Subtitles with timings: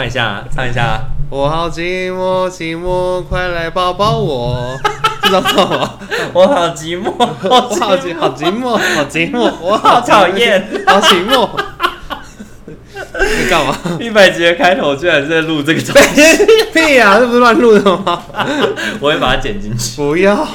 [0.00, 1.00] 唱唱一下，唱一下。
[1.28, 4.78] 我好寂寞，寂寞，快来抱抱我。
[5.22, 5.98] 知道吗？
[6.32, 11.48] 我好寂寞，我好寂，好寂寞，好寂寞，我好讨厌，好寂寞。
[13.12, 13.76] 你干嘛？
[14.00, 16.22] 一百集的开头居然是在录这个东西？
[16.72, 18.22] 屁呀、啊，这不是乱录的吗？
[19.00, 19.96] 我会把它剪进去。
[19.96, 20.34] 不要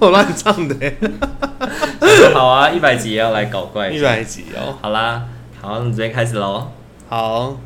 [0.00, 0.74] 我乱唱的。
[2.34, 3.90] 好啊，一百集也要来搞怪。
[3.90, 5.22] 一百集哦，好啦。
[5.62, 6.72] 好，那直接开始喽。
[7.10, 7.56] 好，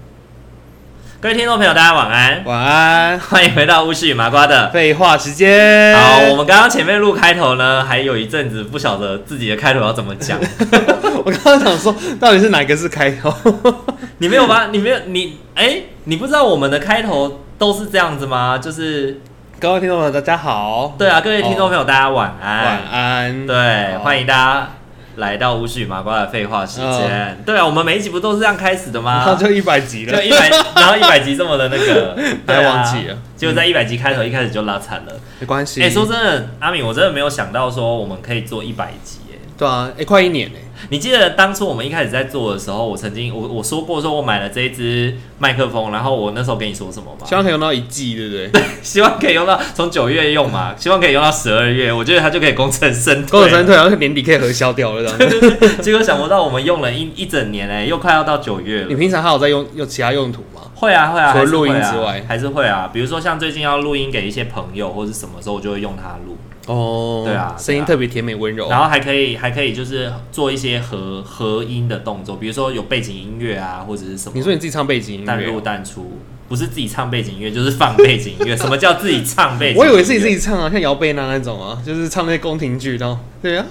[1.20, 2.42] 各位听众朋友，大家晚安。
[2.46, 5.94] 晚安，欢迎回到巫师与麻瓜的废话时间。
[5.94, 10.38] 好，我们刚刚前面录开头呢，还有一阵子不晓得自己的开头要怎么讲。
[11.26, 13.30] 我刚刚想说，到底是哪个是开头？
[14.16, 14.68] 你没有吗？
[14.72, 18.56] 你没有你哎、欸，你不知道我们的开头都是这样子吗？
[18.56, 19.20] 就是
[19.60, 20.94] 各位听众朋友，大家好。
[20.96, 22.64] 对啊，各位听众朋友，大家晚安。
[22.64, 23.46] 晚安。
[23.46, 24.70] 对，欢迎大家。
[25.16, 29.24] 来到巫师与麻瓜的废话时间，对啊，我们每一集不都是这样开始的吗？
[29.24, 35.82] 然 后就一百集了，就一百，然后一百集这么的那个， 还忘记了，结果在一百集开头一开始就拉惨了，没关系。
[35.82, 40.60] 哎，说真的，阿敏，我真的没有想到说我们可以做一百集，哎，对啊，哎，快一年哎。
[40.90, 47.26] 你记得当初我们一开始在做的时候，我曾经我我说过说我买了这一支麦克风，然后我那时候跟你说什么吗？
[47.26, 48.48] 希望可以用到一季，对不对？
[48.48, 55.18] 对， 希望可以用到从九月用嘛，希望可以用到十二月，我觉得它就可以功成身退，功成身退，然后年底可以核销掉了，这样。
[55.30, 55.68] 对对对。
[55.82, 58.86] 结果想不到我们用了一一整年哎，又快要到九月了。
[58.88, 60.60] 你平常还有在用用其他用途吗？
[60.74, 62.90] 会啊会啊，除了录音之外，还是会啊。
[62.92, 66.36] 比如说像最近要录音给一些朋友或者什么时候，我就会用它录。
[66.66, 74.32] 哦，对啊，声音特别甜美温柔，然后还可以还可以就是做一些合合音的动作，比如说有背景音乐啊，或者是什么。
[74.34, 78.56] 你说你自己唱背景音乐，淡入淡出，不是自己唱背景音乐，就是放 背景音乐。
[78.56, 79.78] 什么叫自己唱背景？
[79.78, 83.66] 我以为是你自己唱啊，像姚贝娜那种啊，就是唱那些宫廷剧，然后对啊，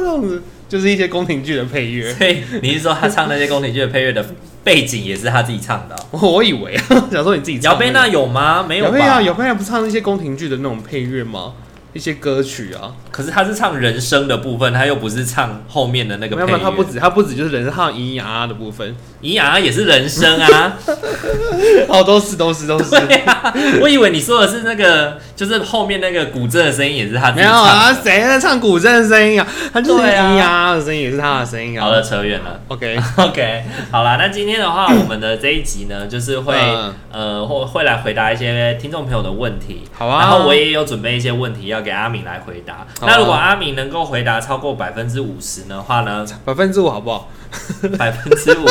[0.00, 2.12] 这样子，就是一些宫廷剧的配乐。
[2.16, 4.24] 所以你是说他唱那些宫廷剧的配乐的
[4.68, 5.96] 背景也是他自己唱的？
[6.12, 7.72] 我以为啊， 想说你自己唱。
[7.72, 8.62] 姚贝娜有吗？
[8.68, 9.22] 没有吧？
[9.22, 11.54] 姚贝娜不唱那些宫廷剧的那种配乐吗？
[11.94, 16.46] 一些歌曲啊，可是他是唱人声的部分，他又不是唱后面的那个配乐。
[16.46, 20.76] 没有，他不止，他不止就是人声，他有咿咿呀呀的部分，咿呀呀也是人声啊。
[21.88, 22.90] 哦，都是都是都是。
[23.08, 27.58] 对啊，我以为你说的是那个，就是后面那个古筝的声音也是他自己唱的。
[27.58, 29.46] 没有啊，谁在唱古筝的声音啊？
[29.72, 31.86] 他就是咿呀呀的声音也是他的声音啊。
[31.86, 32.60] 好了，扯远了。
[32.68, 36.54] OK OK，好啦，那今天的话，我们的这一集呢，就是会
[37.10, 39.84] 呃会会来回答一些听众朋友的问题。
[39.92, 40.20] 好啊。
[40.20, 41.78] 然后我也有准备一些问题要。
[41.88, 42.86] 给阿敏来回答。
[43.00, 46.26] 那如果阿敏能够回答超过百分之五十的话呢？
[46.44, 47.28] 百分之五好不好？
[47.98, 48.66] 百分之五。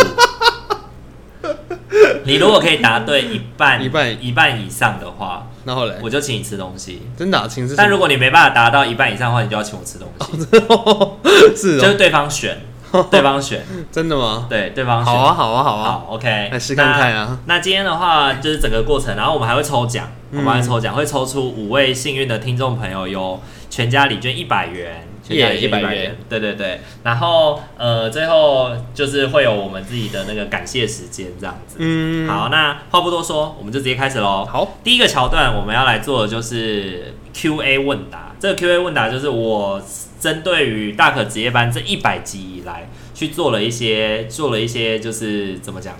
[2.25, 7.01] 你如果可以答对一半、一半、一半以上的话，那后来我就请你吃东西。
[7.17, 7.75] 真的、啊，请吃。
[7.75, 10.47] 但如果你没办法达到一半以上的话，你就要请我吃东西。
[11.55, 12.61] 是，就是对方选，
[13.09, 13.65] 对方选。
[13.91, 14.45] 真的吗？
[14.49, 15.11] 对，对方选。
[15.11, 15.83] 好啊，好啊，好啊。
[15.85, 17.55] 好，OK，来试看看啊那。
[17.55, 20.07] 那今天的话就是整个过程，然后我们还会抽奖。
[20.31, 23.39] 我们来抽奖，会抽出五位幸运的听众朋友，有
[23.69, 26.81] 全家礼券一百元，全家礼一百元，对对对。
[27.03, 31.77] 然后呃，最后就是会有我们自己的那个感谢时间这样子。
[31.79, 34.45] 嗯，好，那话不多说，我们就直接开始喽。
[34.45, 38.35] 好，第一个桥段我们要来做的就是 Q&A 问答。
[38.39, 39.81] 这个 Q&A 问答就是我
[40.19, 45.95] 针对于大可职业班这一百集以来去做了一些，做了一些就是怎么讲？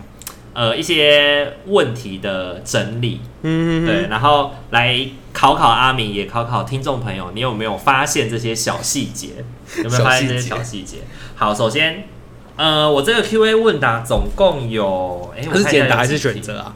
[0.57, 9.45] 呃，一些问题的整理，嗯，对，然后来考考阿明，也考考听众朋友，你有没有发现这些小细节？
[9.83, 10.97] 有没有发现这些小细节？
[11.35, 12.07] 好，首先，
[12.55, 16.75] 呃，我这个 Q&A 问答总共有，哎，是简答还是选择啊？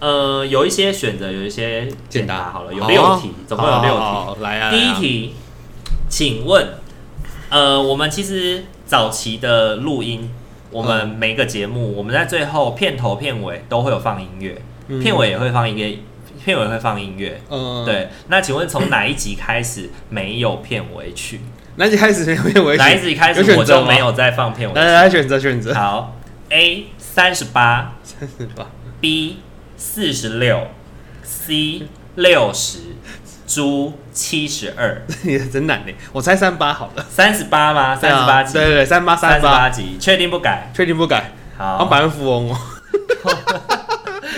[0.00, 2.50] 呃，有一些选择，有一些简答。
[2.50, 4.42] 好了，有六题，总共有六题。
[4.42, 5.34] 来啊，第一题，
[6.10, 6.68] 请问，
[7.48, 10.28] 呃，我们其实早期的录音。
[10.72, 15.98] 我们每个节目，我们在最后片头片尾都会有放音乐，嗯、片尾也会放一个，
[16.42, 17.40] 片尾会放音乐。
[17.50, 18.08] 嗯，对。
[18.28, 21.40] 那请问从哪一集开始没有片尾曲？
[21.76, 22.78] 哪一集开始没有片尾曲？
[22.78, 24.80] 哪一集开始我就没有再放片尾曲？
[24.80, 25.74] 来来来，选择选择。
[25.74, 26.16] 好
[26.48, 28.66] ，A 三十八，三十八
[29.00, 29.40] ，B
[29.76, 30.68] 四十六
[31.22, 31.82] ，C
[32.16, 32.78] 六十。
[33.54, 35.92] 猪七十二， 你真难呢。
[36.12, 37.94] 我猜三八好了，三十八吗？
[37.94, 40.70] 三十八集，对对对，三八三十八集，确定不改？
[40.74, 41.32] 确定不改。
[41.58, 42.56] 好，百万富翁哦。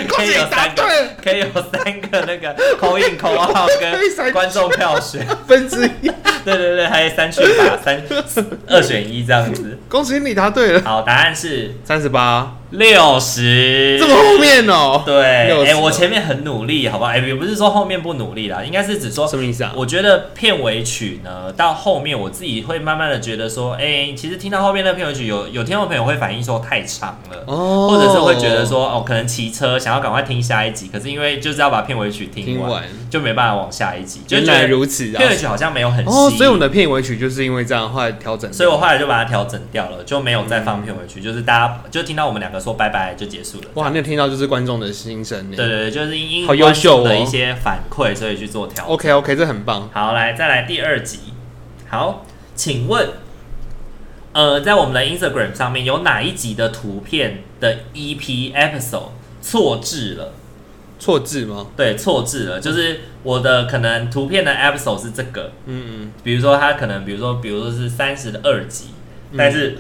[0.08, 0.82] 可以有三个，
[1.22, 6.10] 可以有三个那个口音口号跟观众票选分之一。
[6.44, 8.02] 对对对，还有三选法，三
[8.68, 9.78] 二选一这样子。
[9.88, 10.82] 恭喜你答对了。
[10.82, 12.56] 好，答案是三十八。
[12.74, 15.02] 六十，这么后面哦？
[15.06, 17.10] 对，哎、欸，我前面很努力，好不好？
[17.10, 19.72] 哎、欸，也不是说后面不努力啦，应该是指说什么意思啊？
[19.76, 34.22] 我觉得片尾曲呢，到后面我自己会慢慢的觉得说，哎、欸，其实听到后面那片尾曲有，有有听众朋友会反映说太长了，哦，或者是会觉得说，哦，可能骑车想要赶快听下一集，可是因为就是要把片尾曲听完，就没办法往下一集。
[34.30, 43.66] 原来如此啊，片尾曲好像没有很哦，所以我们的片尾曲就是因为这样后来调整，所以我后来就把它调整掉了，就没有再放片尾曲，嗯、就是大家就听到我们两个说拜拜就结束了。
[43.74, 45.50] 哇，那听到就是观众的心声。
[45.50, 48.86] 对对对，就是因因好优秀的一些反馈，所以去做调整。
[48.86, 49.90] OK OK，这很棒。
[49.92, 51.18] 好，来再来第二集。
[51.88, 52.24] 好，
[52.54, 53.08] 请问，
[54.32, 59.10] 呃，在我们的 Instagram 上面有哪一集的图片的 EP episode
[59.42, 60.32] 错字了？
[60.98, 61.66] 错字吗？
[61.76, 68.86] 对，错字了，就是我的可能图片的 episode 是这个，嗯嗯，比如说它可能，比如说，比如说是三十二集，
[69.32, 69.78] 嗯、但是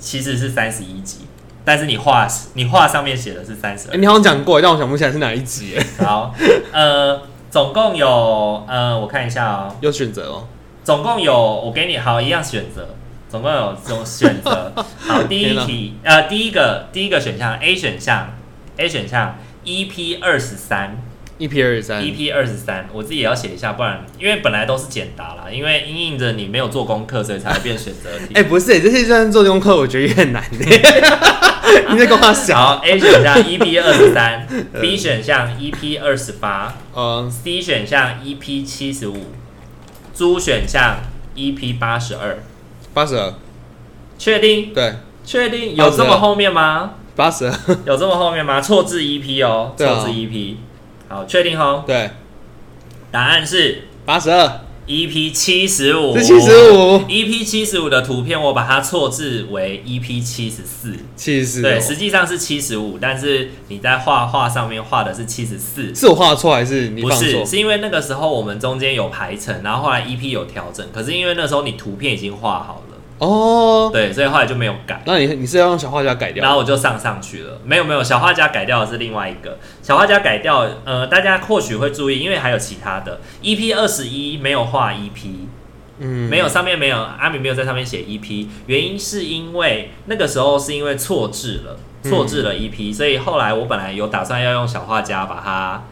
[0.00, 1.18] 其实是三十一集。
[1.64, 3.96] 但是你画，你画上面写的是三十二。
[3.96, 5.78] 你好像讲过，但我想不起来是哪一集。
[5.98, 6.34] 好，
[6.72, 10.46] 呃，总共有，呃，我看一下哦、喔，有选择哦。
[10.84, 12.88] 总共有，我给你好一样选择，
[13.30, 14.72] 总共有这种选择。
[15.00, 18.34] 好，第一题，呃，第一个第一个选项 A 选项
[18.76, 20.98] ，A 选项 EP 二十三。
[21.36, 28.34] EP 二十三，EP 二十三，我自己也要写一下，不然因为本来都是简答啦，因为因应着你没有做功课，所以才会变选择题。
[28.34, 30.64] 哎、 欸，不是，这些算做功课，我觉得也很难的。
[31.90, 32.56] 你在跟我小。
[32.56, 34.46] 好，A 选项 EP 二十三
[34.80, 39.16] ，B 选项 EP 二十八，嗯，C 选项 EP 七十五，
[40.14, 40.96] 猪选项
[41.34, 42.38] EP 八十二，
[42.92, 43.34] 八十二，
[44.18, 44.72] 确定？
[44.74, 44.94] 对，
[45.24, 45.74] 确定？
[45.74, 46.94] 有这么后面吗？
[47.16, 47.52] 八十二，
[47.86, 48.60] 有这么后面吗？
[48.60, 50.56] 错字 EP 哦，错字 EP。
[51.08, 51.84] 好，确定哦？
[51.86, 52.10] 对，
[53.10, 67.02] 答案是八十二，EP 七十五，是七十五，EP 七十五的图片我把它错字为 EP 七十四，七十四，对，实际上是七十五，但是你在画画上面画的是七十四，是我画错还是你？
[67.02, 72.93] 不是，是因为那个时候我们中间有排程，然后后来 EP 有调整，可是因为那时候你图片已经画好了。
[73.24, 75.00] 哦，对，所以后来就没有改。
[75.06, 76.42] 那你你是要用小画家改掉？
[76.42, 77.58] 然后我就上上去了。
[77.64, 79.58] 没有没有，小画家改掉的是另外一个。
[79.82, 83.20] 小画家改掉，呃，大家或许会注意，因为还有其他的。
[83.42, 85.28] EP 二十一没有画 EP，
[85.98, 95.84] 嗯，没有上面没有阿米没有在上面写 EP，原因是因为那个时候是因为错字了，错字了 EP，所以后来我本来有打算要用小画家把它。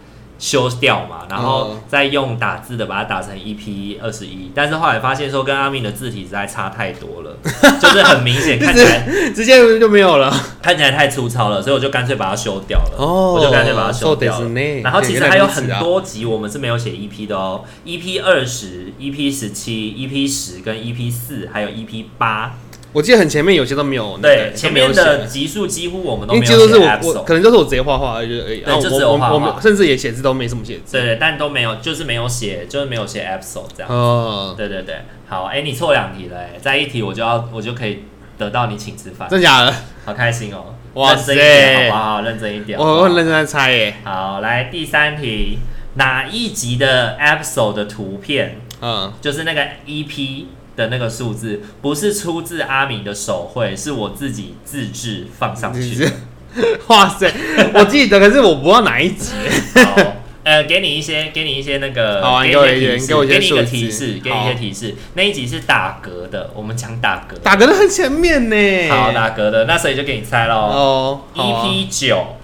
[0.43, 7.37] 修掉嘛，然后再用打字的把它打成 EP 二十一，但是后来发现说跟阿明的字体实在差太多了，
[7.81, 12.97] 就是很明显 看起来直接就没有了，看起来太粗糙了，所以我就干脆把它修掉了。
[12.99, 14.51] 哦，我就干脆把它修掉了。
[14.83, 22.57] 然后其实还有很多集我们是没有写 EP 的哦，EP 二十、EP 十七、EP 十跟 EP 四，还有 EP 八。
[22.93, 26.53] 我记得很前面有些都没有，对，前面的集数几乎我们都没有写。
[26.53, 26.79] 因为都是
[27.09, 30.93] 我，我可能就是我直接画画而已，对，就只有画画，甚至也写字都没什么写字。
[30.93, 33.91] 对对，但都没有，就是没有写，就是没有写 episode 这样。
[33.91, 34.97] 哦，对对对，
[35.27, 38.05] 好，哎，你错两题了，哎，再一题我就要我就可以
[38.37, 39.75] 得到你请吃饭，真假的？
[40.05, 40.75] 好开心哦！
[40.95, 42.21] 哇塞，好不好？
[42.21, 43.95] 认真一点，我很认真在猜耶。
[44.05, 45.59] 好，来第三题，
[45.95, 48.61] 哪一集的 episode 的图片？
[48.83, 50.45] 嗯，就是那个 EP。
[50.77, 56.13] 的那个数字不是出自阿明的手绘，是我自己自制放上去的。
[56.89, 57.33] 哇塞，
[57.73, 59.33] 我记得，可是我不知道哪一集。
[59.75, 59.97] 好，
[60.45, 64.95] 呃，给你一些，给你一些那个，好，给你一点，给我一些提示，给你一些提示。
[65.15, 68.89] 那一集是打嗝的，我们讲打嗝，打嗝的很前面呢。
[68.91, 70.55] 好，打嗝的，那所以就给你猜喽。
[70.55, 72.37] 哦，EP 九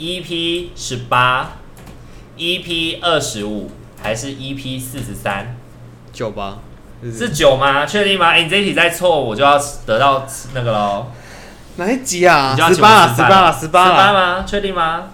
[0.00, 1.58] ，EP 十八
[2.36, 3.70] ，EP 二十五，
[4.02, 5.56] 还是 EP 四十三？
[6.12, 6.58] 九吧。
[7.10, 7.84] 是九吗？
[7.84, 8.28] 确定吗？
[8.28, 11.06] 哎、欸，你这一题再错，我就要得到那个喽。
[11.76, 12.54] 哪一集啊？
[12.54, 13.90] 十八了，十八了，十八了。
[13.90, 14.44] 十八吗？
[14.46, 15.04] 确定吗？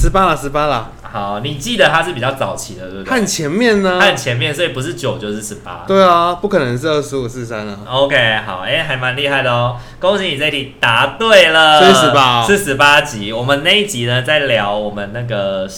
[0.00, 0.90] 十八了，十八了。
[1.10, 3.04] 好，你记得它是比较早期的，对不对？
[3.04, 3.98] 看前面呢？
[4.00, 5.84] 看前面，所以不是九就是十八。
[5.86, 7.78] 对啊，不可能是二十五、四三啊。
[7.88, 11.82] OK，好，哎、欸，还蛮厉害的哦，恭喜你这一题答对了。
[11.82, 13.32] 是十八，是十八集。
[13.32, 15.68] 我们那一集呢，在聊我们那个。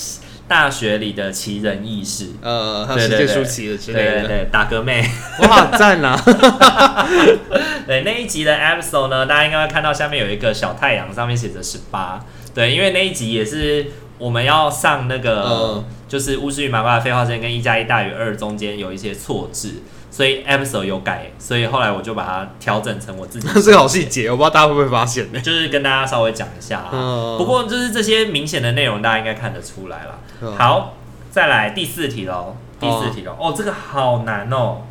[0.50, 5.00] 大学里的奇人异事，呃，还有世界书奇的之类的，对对对，打嗝妹，
[5.38, 6.20] 我好赞啊！
[7.86, 12.24] 对那一集的 episode 呢，大家应该会看到下面有一个小太阳，上面写着十八。
[12.52, 13.86] 对，因为那一集也是
[14.18, 19.74] 我们要上那个就是巫师与麻瓜的废话时间跟一加一大于二中间有一些错字，
[20.10, 23.48] 所以 episode 有改，所以后来我就把它调整成我自己。
[23.62, 25.40] 这个好细节，我不知道大家会不会发现呢？
[25.40, 26.90] 就是跟大家稍微讲一下啊。
[26.92, 30.18] 嗯、不过就是这些明显的内容，大家应该看得出来了。
[30.42, 30.94] 嗯、好，
[31.30, 32.56] 再来第四题喽。
[32.80, 33.36] 第四题喽。
[33.38, 34.82] 哦，这个好难哦。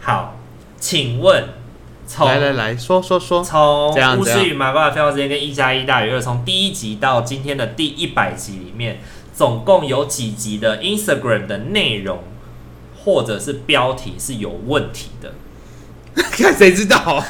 [0.00, 0.36] 好，
[0.78, 1.44] 请问。
[2.20, 9.00] 来来来说说说，从巫师与麻瓜的废话时间跟一加一大于二，从第一集到今天的第一百集里面，
[9.34, 12.20] 总共有几集的 Instagram 的内容
[13.06, 15.32] 或者是标题是有问题的？
[16.32, 16.98] 看谁知道？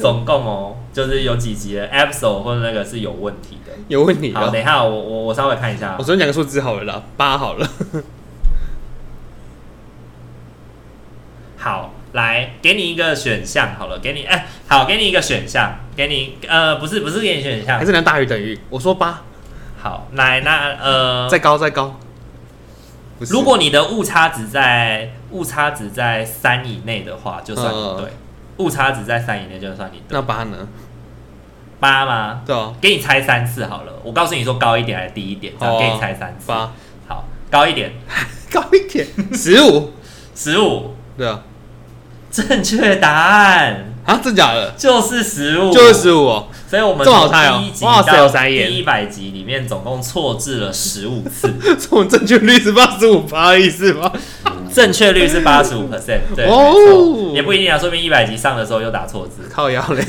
[0.00, 4.34] 总共哦，就是有几集的 episode 或者那个是有问题的，有问题。
[4.34, 5.94] 好，等一下，我我我稍微看一下。
[5.98, 7.68] 我随便讲个数字好了啦，八好了。
[11.56, 11.94] 好。
[12.14, 18.56] 来，给你一个选项好了，给你哎、欸，好，给你一个选项，给你呃，不是不是给你选项，还是能大于等于？
[18.70, 19.24] 我说八，
[19.82, 21.98] 好，来那呃，再高再高，
[23.30, 28.12] 如果你的误差值在误差值在三以内的话，就算你对，
[28.58, 30.18] 误、呃、差值在三以内就算你对。
[30.18, 30.68] 那八呢？
[31.80, 32.42] 八吗？
[32.46, 36.46] 对啊，给你猜三次好了，我告诉你说高一点还是低一点，这样给你猜三次。
[36.46, 36.72] 八，
[37.06, 37.92] 好，高一点，
[38.50, 39.92] 高一点，十五，
[40.34, 41.42] 十五，对啊。
[42.30, 44.74] 正确答案啊，真假的？
[44.76, 46.48] 就是十五，就是十五哦。
[46.68, 51.52] 所以我们从第一集到第一百集里面，总共错字了十五次。
[51.62, 54.12] 这种正确率是八十五趴的意思吗？
[54.72, 60.02] 正确率是八十五 percent， 对，哦，也不一定啊，说明一百集上的时候又打错字， 靠腰嘞。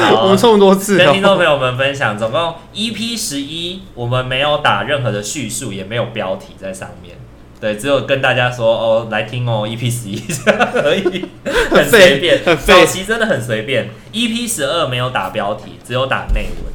[0.00, 7.15] 好，我们这么多次，跟听众朋友们分享，总共 EP 十一，我们没有打任何的叙述，也没有标题在上面。
[7.60, 11.24] 对，只有跟大家说哦，来听哦，EP 十一这 样而已，
[11.70, 13.88] 很随便，早期真的很随便。
[14.12, 16.66] EP 十二没有打标题，只有打内文。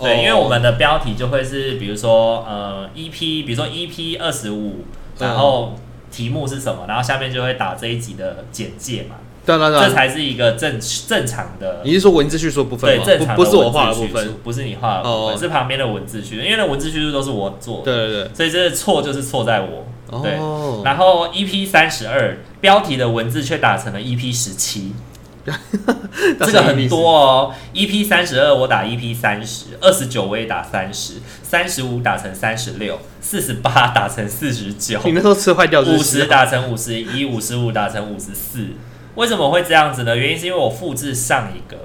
[0.00, 4.84] 对，因为我们的标题就会是，比如说呃，EP，比如说 EP 二十五，
[5.18, 5.78] 然后
[6.10, 9.16] 题目是什么，然后下面就会打这一集的简介嘛。
[9.44, 11.80] 对对对，这才是一个正正常的。
[11.84, 13.04] 你是说文字叙述部分吗？
[13.04, 16.42] 对，正常的不是我画的部分，不是你画的部分，是旁边的文字叙述。
[16.42, 17.84] 因为那文字叙述都是我做的。
[17.84, 19.86] 对对对，所以这个错就是错在我。
[20.22, 20.32] 对，
[20.84, 24.92] 然后 EP 三十二标题的文字却打成了 EP 十七，
[25.44, 27.54] 这个很多哦。
[27.72, 38.66] EP 三十二我打 EP 三十，二十九我也打三十，三十五打成三十六，四十八打成四十九，你那时候吃坏掉，五十打成五十一，五十五打成五十四。
[39.14, 40.16] 为什么会这样子呢？
[40.16, 41.78] 原因是因为我复制上一个，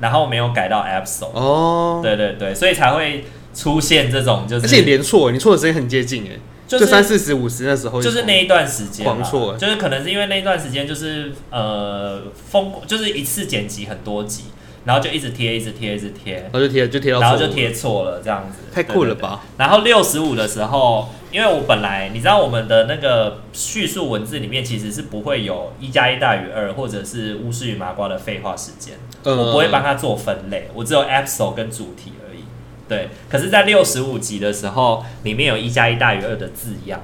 [0.00, 1.32] 然后没有改到 App Store。
[1.32, 3.24] 哦，对对对，所以才会
[3.54, 6.38] 出现这种就是，而且连错，你错的时间很接近哎。
[6.66, 14.44] 就三四十五十那时候，就是那一段时间狂错，就是可能是因为那一段时间就是呃疯，就是一次剪辑很多集，
[14.84, 19.44] 然后就一直贴，一直贴，一直贴，然后就贴，就贴到，然后就贴错了这样子，太酷了吧？
[19.56, 32.40] 然后六十五的时候，因为我本来你知道我们的那个叙述文字里面其实是不会有一加一大于二，或者是巫师与麻瓜的废话时间，嗯、我不会帮他做分类，我只有 episode 跟主题而已。
[32.88, 37.00] 对，可是，在六十五集的时候，里面有一加一大于二的字样，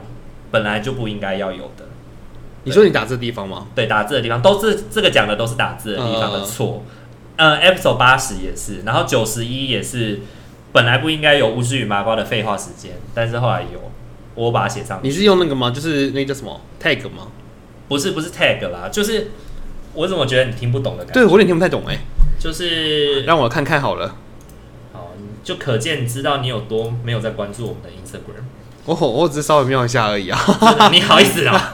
[0.51, 1.85] 本来就不应该要有的。
[2.65, 3.69] 你说你打字的地方吗？
[3.75, 6.83] 对，打字的地方都是这个讲的都是打字的地方的错。
[7.39, 10.21] 嗯、episode 八十也是，然后九十一也是，
[10.73, 13.93] 本来不应该有巫师与麻瓜的废话时间，但是后来有，
[14.35, 14.99] 我把它写上。
[15.05, 15.71] 你是用那个吗？
[15.71, 17.29] 就是那个叫什么 tag 吗？
[17.89, 19.31] 不是，不是 tag 啦，就是
[19.95, 21.15] 我怎么觉得你听不懂的感觉？
[21.15, 22.01] 对，我有点听不太懂哎、欸，
[22.41, 24.17] 就是让我看看好了。
[24.93, 25.13] 好
[25.45, 28.43] 就可见知道你有多没有在关注我们的 Instagram。
[28.85, 30.39] 我我只是稍微瞄一下而已啊。
[30.91, 31.73] 你好意思啊？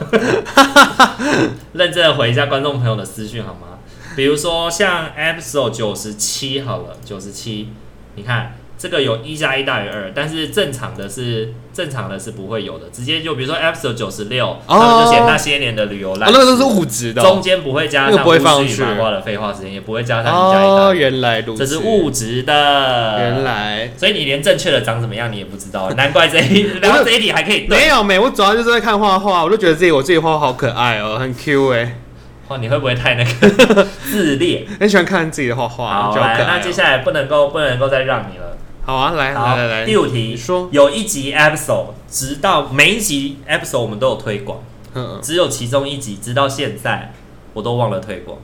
[1.73, 3.74] 认真的回一下观众朋友的私讯好吗？
[4.15, 7.69] 比如说像 Episode 九十七好了，九十七，
[8.15, 8.57] 你看。
[8.77, 18.33] 这个有一加一大于二，但是正常的是正常的是不会有的，直接就比如说 episode 九十六，他们就写那些年的旅游来，哦，那个都是物质的，中间不会加上巫
[18.67, 22.53] 师与麻瓜的废话时间，也不会加上一加一大哦，原来如此，这是物质的，
[23.17, 31.95] 原来，所以你连正确的长怎么样你也不知道，难怪这一 然后这一题还可以没有没，我主要就是在看画画，我就觉得自己我自己画好可爱哦，很 Q 哎，欸，
[32.47, 34.65] 哇，你会不会太那个 自恋？
[34.79, 38.57] 很喜欢看自己的画画，好，好来，那接下来不能够不能够再让你了。
[38.85, 44.59] 好啊，来好来来来，第五题，说有一集 episode，直到每一集 episode 我们都有推广，
[44.93, 47.13] 嗯，只有其中一集，直到现在
[47.53, 48.37] 我都忘了推广，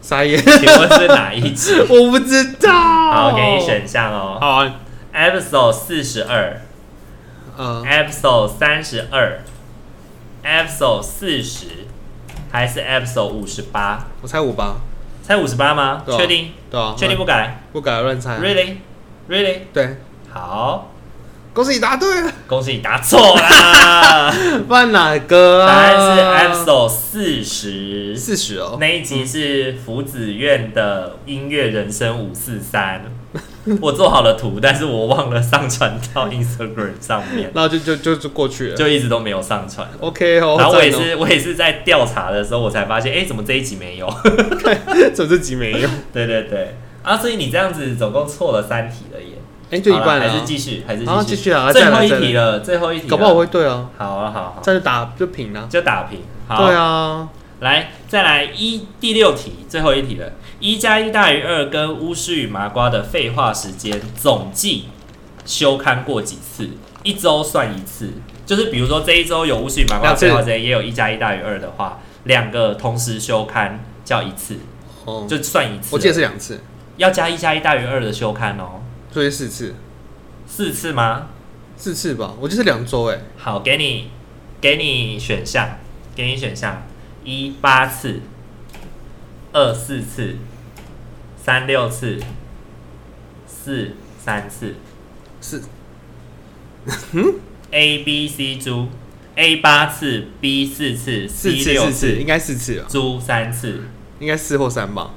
[0.00, 1.80] 傻眼，请问是哪一集？
[1.90, 2.72] 我不知道。
[2.72, 4.38] 好，给你选项哦。
[4.40, 4.72] 好啊
[5.12, 6.60] ，episode 四十二，
[7.58, 9.40] 嗯，episode 三十二
[10.44, 11.66] ，episode 四十，
[12.52, 14.06] 还是 episode 五十八？
[14.20, 14.76] 我猜五八，
[15.22, 16.02] 猜五十八吗？
[16.06, 16.50] 确定？
[16.70, 17.62] 对啊，确定不改？
[17.72, 18.38] 不改，乱猜。
[18.38, 19.60] Really？Really？
[19.72, 19.96] 对，
[20.30, 20.90] 好，
[21.54, 24.30] 恭喜你答对了，恭喜你答错啦！
[24.68, 25.66] 放哪个？
[25.66, 26.22] 答案是
[26.66, 28.76] episode 四十，四十哦。
[28.78, 33.02] 那一集是福子苑的音乐人生五四三。
[33.80, 39.88] 我做好了图，但是我忘了上传到 Instagram 上面，然后就就就就过去了，就一直都没有上传。
[40.00, 40.56] OK 哦。
[40.58, 44.06] 然后我也是我也是在调查的时候，我才发现，哎，怎么这一集没有？
[45.14, 45.88] 怎么这集没有？
[46.12, 46.76] 对对对。
[47.02, 49.38] 啊，所以你这样子总共错了三题了耶。
[49.70, 51.24] 哎，就一半了，还是继续，还是继续啊？
[51.24, 51.72] 继续啊！
[51.72, 53.88] 最后一题了，最后一题，搞不好我会对啊。
[53.96, 56.20] 好啊，好好，再打就平了，就打平。
[56.46, 57.28] 好，对啊，
[57.62, 60.32] 来，再来一第六题，最后一题了。
[60.58, 64.86] 一加一大于二跟巫师与麻瓜的废话时间总计
[65.46, 66.68] 休刊过几次？
[67.04, 68.14] 一周算一次，
[68.44, 74.56] 就是比如说这一周有巫师与麻瓜的废话时间，也有一加一大于二的话，两个同时休刊叫一次，
[75.04, 75.94] 哦，就算一次。
[75.94, 76.60] 我记得是两次，
[76.96, 78.82] 要加一加一大于二的休刊哦。
[79.12, 79.76] 所以四次，
[80.48, 81.28] 四次吗？
[81.76, 83.20] 四次吧，我就是两周哎。
[83.36, 84.10] 好，给你，
[84.60, 85.78] 给你选项，
[86.16, 86.82] 给你选项：
[87.24, 88.20] 一八次，
[89.52, 90.36] 二四次，
[91.36, 92.18] 三六次，
[93.46, 94.74] 四三次。
[95.40, 95.62] 四，
[97.12, 97.34] 嗯？
[97.70, 98.88] A B C 猪
[99.34, 102.86] ，A 八次，B 四次，C 六次，应该四次啊。
[102.88, 103.80] 猪三次，
[104.20, 105.10] 应该四或三吧？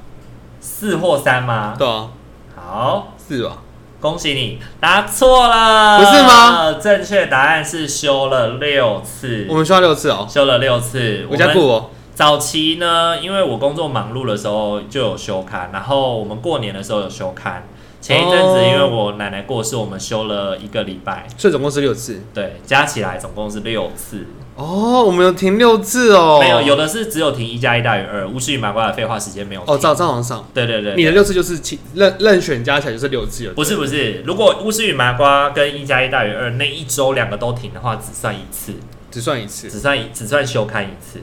[0.60, 1.74] 四或三吗？
[1.78, 2.08] 对啊。
[2.54, 3.58] 好，四吧。
[4.00, 6.72] 恭喜你答错了，不是吗？
[6.80, 9.46] 正确答案是修了六次。
[9.48, 11.26] 我们修了六次哦，修了六次。
[11.30, 11.90] 我家不哦。
[12.16, 17.68] 早期呢，因为我工作忙碌的时候就有休刊，然后我们过年的时候有休刊。
[18.00, 22.22] 前一阵子因为我奶奶过世，我们休了一个礼拜，所以总共是六次。
[22.32, 24.26] 对，加起来总共是六次。
[24.54, 26.38] 哦，我们有停六次哦。
[26.40, 28.26] 没有，有的是只有停一加一大于二。
[28.26, 29.60] 巫师与麻瓜的废话时间没有。
[29.66, 30.42] 哦，照照常上。
[30.54, 31.60] 对对对，你的六次就是
[31.94, 33.52] 任任选加起来就是六次了。
[33.52, 38.72] 不是不是，如果巫师与麻瓜跟一加一大于二那一周两个都停的话，只算一次，
[39.10, 41.20] 只算一次，只算一只算休刊一次。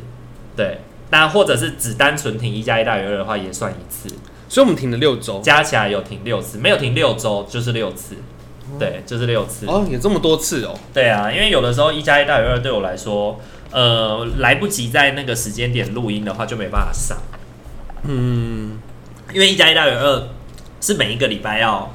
[0.55, 0.79] 对，
[1.12, 4.09] 那或者是只单纯停一加一大于二的话，也算一次。
[4.48, 8.16] 所以我们停了六周，加起来有停六次，没有停六周就是六次。
[8.79, 10.74] 对，就是六次哦，有这么多次哦。
[10.94, 13.39] 对啊，因为有的时候一加一大于二对我来说，
[13.72, 17.18] 呃，来不及在那个时间点录音的话，就没办法上。
[18.03, 18.79] 嗯，
[19.33, 20.27] 因为一加一大于二
[20.79, 21.94] 是每一个礼拜要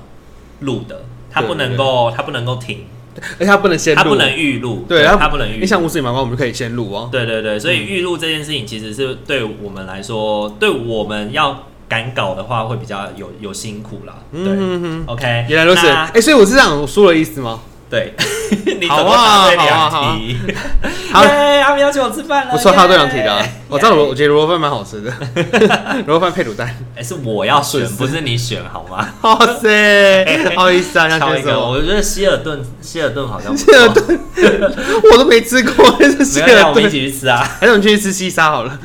[0.61, 2.85] 录的，它不能够，它不能够停，
[3.39, 5.61] 而且他不能先录，它不能预录，对，它不能预。
[5.61, 7.09] 你像巫师与麻瓜，我们就可以先录哦。
[7.11, 11.65] 对对对，所以预录这件事情其实是对我们来说，对我们要。
[11.89, 14.43] 赶稿的话会比较有有辛苦啦，对
[15.07, 17.61] ，OK，原来如此，哎，所以我是这样，我输了意思吗？
[17.91, 18.15] 对，
[18.89, 20.19] 好啊， 好啊，好啊，
[21.13, 25.13] 好，阿明要请我吃饭了，不错，他都两题的，我知道我我觉得萝卜饭蛮好吃的，
[26.07, 29.09] 萝卜饭配卤蛋，哎，是我要选，不是你选好吗？
[29.23, 30.25] 哇塞，
[30.55, 34.21] 不好意思啊，挑一个，我觉得希尔顿，希尔顿好像，希尔顿，
[35.13, 38.79] 我都没吃过，是希尔顿，我们一起去吃啊，还是我们去吃西沙好了，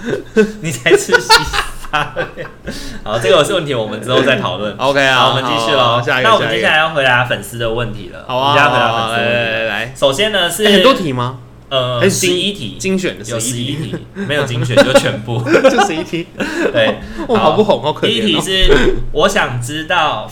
[0.61, 1.72] 你才吃西沙。
[3.03, 4.75] 好，这个有问题，我们之后再讨论。
[4.77, 6.01] OK 啊，我们继续喽。
[6.23, 8.25] 那我们接下来要回答粉丝的问题了。
[8.27, 9.34] 好啊，要回答粉丝问题。
[9.34, 11.39] 来来来，首先呢是很多题吗？
[11.69, 16.27] 呃，十一题精选的，有十一题，没有精选就全部， 就十一题。
[16.71, 18.10] 对，我好不红，好可怜。
[18.12, 20.29] 第一题是我想知道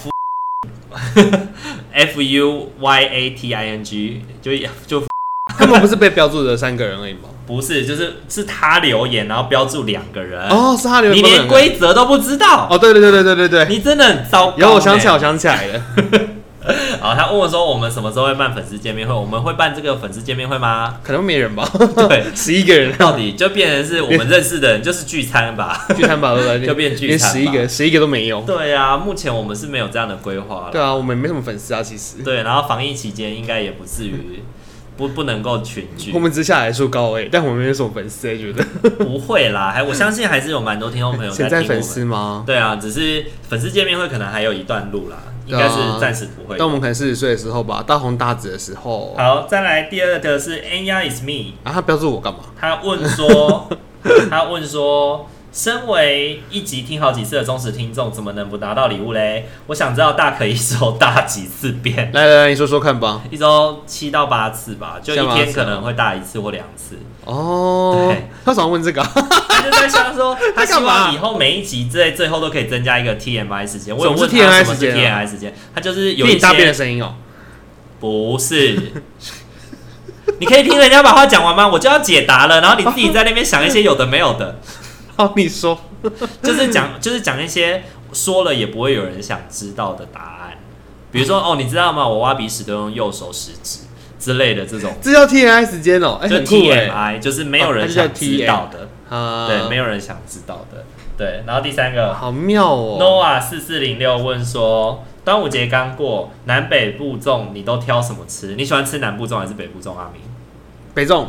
[1.93, 4.51] ，F U Y A T I N G，就
[4.85, 4.99] 就
[5.57, 7.29] 根本不是被标注的三个人而已吗？
[7.55, 10.41] 不是，就是是他留言，然后标注两个人。
[10.49, 12.67] 哦，是他留言，你连规则都不知道。
[12.69, 14.57] 哦，对对对对对对对，你真的很糟糕。
[14.57, 15.81] 有，我想起来，我想起来了。
[17.01, 19.13] 好，他问我说：“我们什么时候会办粉丝见面会？
[19.13, 21.67] 我们会办这个粉丝见面会吗？”可能没人吧。
[22.07, 25.87] 对， 十一个人，到底就变成是我们认识的人，就是聚餐吧？
[25.97, 26.35] 聚餐吧？
[26.63, 27.31] 就变聚餐。
[27.31, 28.41] 十一个，十一个都没有。
[28.41, 30.69] 对啊，目前我们是没有这样的规划了。
[30.71, 32.21] 对啊，我们没什么粉丝啊，其实。
[32.23, 34.43] 对，然后防疫期间应该也不至于。
[35.01, 38.63] 不不能够群聚，我们之下来说高诶，但我们没有什么粉丝，觉得
[39.03, 42.43] 不会啦，还我相信还是有蛮多听众朋友在听粉丝吗？
[42.45, 46.55] 对啊，只是粉丝见面会可能还有一段路啦，应该是暂时不会。
[46.59, 49.15] 但我们可能四十岁的时候吧，大红大紫的时候。
[49.17, 52.39] 好，再来第二个是 Anya is me 啊，他标注我干嘛？
[52.59, 53.67] 他问说，
[54.29, 55.27] 他问说。
[55.53, 59.49] 身为一集听好几次的忠实听众，怎么能不拿到礼物嘞？
[59.67, 62.09] 我想知道大可一周大几次便？
[62.13, 63.21] 来来来，你说说看吧。
[63.29, 66.97] 一周七到八次吧，就一天可能会大一次或两次。
[67.25, 69.03] 哦，对，他怎么问这个？
[69.03, 73.95] 他就在想说， 他希望以后每一集在最后都可以增加一个 TMI 时间。
[73.95, 77.15] 我有问他什么是 TMI 时间，他就是有一些大便的声音哦。
[77.99, 78.79] 不是，
[80.39, 81.67] 你可以听人家把话讲完吗？
[81.67, 84.61] 我就要解答了，然后你自己在那边想一些有的没有的。
[85.21, 85.79] 好，你说，
[86.41, 90.57] 就是讲，就是讲一些说了也不会有人想知道的答案。
[91.11, 92.07] 比如说，哦，你知道吗？
[92.07, 93.81] 我挖鼻屎都用右手食指，
[94.17, 100.83] 之类的这种， 这叫 TMI 时间哦，哎，就很酷哎，TMI，就是没有人想知道的，啊，对，没有人想知道的，
[101.17, 101.43] 对。
[101.45, 108.55] 然后第三个，好妙哦，Noah 四四零六问说，端午节刚过，南北部粽你都挑什么吃？
[108.55, 109.93] 你喜欢吃南部粽还是北部粽？
[109.95, 110.21] 阿明，
[110.95, 111.27] 北粽。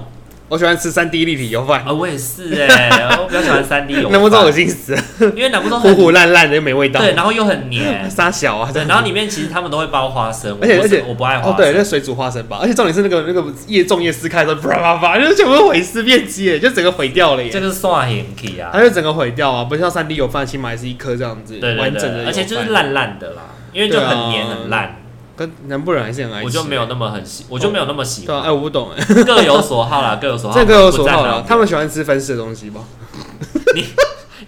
[0.53, 1.83] 我喜欢吃三 D 立体油饭。
[1.83, 4.13] 啊，我也是哎， 我比较喜欢三 D 油饭。
[4.13, 5.03] 南部粽恶心死了，
[5.35, 24.99] 因为南部粽糊糊烂烂的又没味道，对，然后又很黏，沙小啊，对，然后里面其实他们都会包花生，而且而且我不爱花生，哦对，那水煮花生吧，而且重点是那个那个叶粽叶撕开的时候，啪啪啪，就全部毁尸灭迹，就整个毁掉了耶，这个是刷盐体啊，它就整个毁掉啊，不像三 D 油饭，起码还是一颗这样子，对对对，而且就是烂烂的啦，因为就很黏很烂。
[25.37, 28.27] 跟南部人还是很爱吃，我就没有那么很喜，我就没有那么喜欢。
[28.27, 30.59] 对啊，哎，我不懂哎， 各有所好啦，各有所好。
[30.59, 32.81] 这各有所好啦，他们喜欢吃分食的东西吧？
[33.75, 33.85] 你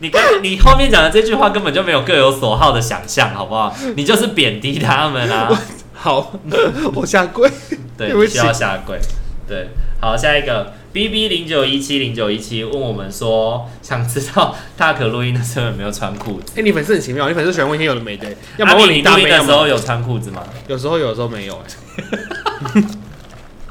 [0.01, 3.75] 你刚你后面讲的这句话根本就没有各有所好的想象，好不好？
[3.97, 5.49] 你就是贬低他们啊！
[5.95, 6.33] 好，
[6.95, 7.51] 我下跪，
[7.97, 8.99] 对，你需要下跪。
[9.49, 9.69] 对，
[10.01, 16.53] 好，下一个 B B 零九一七零九一七问我们说，想知道大可录音的时候有没有穿裤子？
[16.57, 18.29] 哎，你粉丝很奇妙，你粉丝喜欢问一些有的没的。
[18.59, 20.45] 要么问你录音的时候有穿裤子吗？
[20.69, 21.61] 有时候有，时候没有。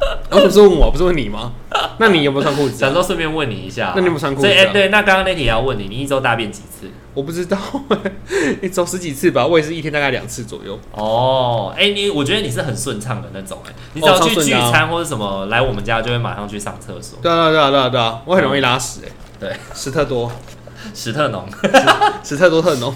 [0.02, 1.54] 哎，我不是问我，不是问你吗？
[1.98, 2.76] 那你有没有穿裤子？
[2.76, 4.48] 想说顺便问你一下，那你有没有穿裤子？
[4.50, 6.92] 哎，对，那刚刚那题也要问你，你一周大便几次？
[7.14, 7.58] 我不知道，
[8.62, 10.80] 你走十几次吧，我也是一天大概两次左右。
[10.92, 17.20] 哦，哎，你我觉得你是很顺畅的那种，哎，你只要去聚餐或者什么来我们家，就会马上去上厕所。
[17.22, 20.32] 对啊对啊对啊对啊，我很容易拉屎，哎，对，屎特多，
[20.94, 21.46] 屎特浓，
[22.24, 22.94] 屎特多特浓。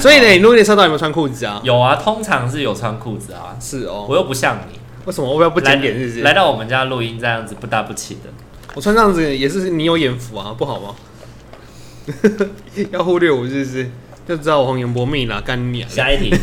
[0.00, 1.60] 所以呢，你如果你车到有没有穿裤子啊？
[1.64, 3.56] 有啊，通常是有穿裤子啊。
[3.58, 6.20] 是哦，我又不像你，为什么我要不检点日子？
[6.20, 8.30] 来到我们家录音这样子不搭不起的，
[8.74, 10.94] 我穿这样子也是你有眼福啊，不好吗？
[12.90, 13.90] 要忽略我，是不是？
[14.26, 15.88] 就知道我红颜薄命啦，干你啊！
[15.90, 16.30] 下一题。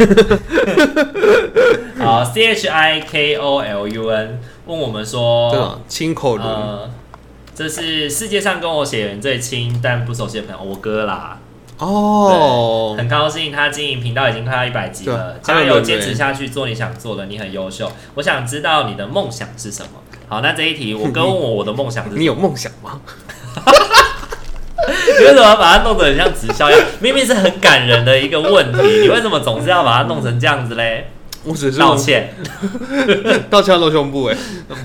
[1.97, 6.91] 好，C H I K O L U N 问我们说，亲口轮、呃，
[7.55, 11.39] 这是世界上跟我血缘最亲但不熟悉的朋友，我哥啦。
[11.77, 17.89] 哦，很高兴他经营频道已经快要一百集了，加油，坚持下去做你想做的，你很优秀。
[18.15, 19.91] 我想知道你的梦想是什么？
[20.27, 22.17] 好，那这一题，我哥 问我我的梦想是？
[22.17, 22.99] 你有梦想吗？
[25.19, 26.81] 你为什么要把它弄得很像直销一样？
[26.99, 31.07] 明明是很感人的一个问题，你为什么总是要把它弄成这样子嘞？
[31.45, 32.33] 我只是道歉，
[33.49, 34.35] 道歉要露胸部哎，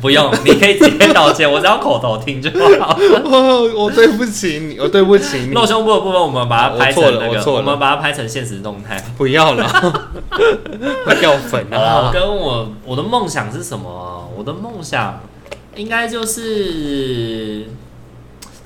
[0.01, 2.97] 不用，你可以直接道歉，我只要口头听就好。
[3.77, 5.53] 我对不起你，我对不起你。
[5.53, 9.05] 露胸部的部分，我们把它拍成那个，我们把它拍成现实动态。
[9.19, 9.67] 不要了，
[11.05, 12.07] 会掉粉啊！
[12.07, 14.31] 我跟我我的梦想是什么？
[14.37, 15.21] 我的梦想
[15.75, 17.67] 应该就是。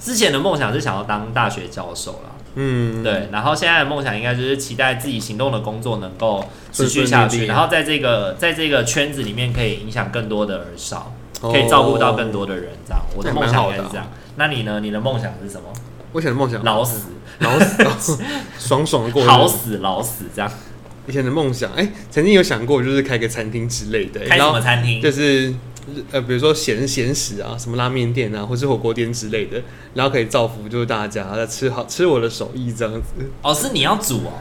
[0.00, 13.02] 之前的梦想是想要当大学教授啦，嗯，对，然后现在的梦想应该就是期待自己行动的工作能够持续下去，然后在这个在这个圈子里面可以影响更多的儿少，可以照顾到更多的人，这样。
[13.16, 14.06] 我的梦想应该是这样。
[14.37, 14.78] 那你呢？
[14.80, 15.64] 你的梦想是什么？
[16.12, 17.08] 我以前的梦想老死，
[17.40, 18.18] 老死，老死，
[18.58, 20.50] 爽爽的过，好死老死这样。
[21.06, 25.02] 以前的梦想，哎，曾经有想过就是开个餐厅之类的，开什么餐厅？
[25.02, 25.52] 就是。
[26.12, 29.62] 呃，比如说咸咸食啊，什么拉面店啊，或是火锅店之类的，
[29.94, 33.24] 然后可以造福就是大家在吃好吃我的手艺这样子。
[33.42, 34.33] 哦，是你要煮哦。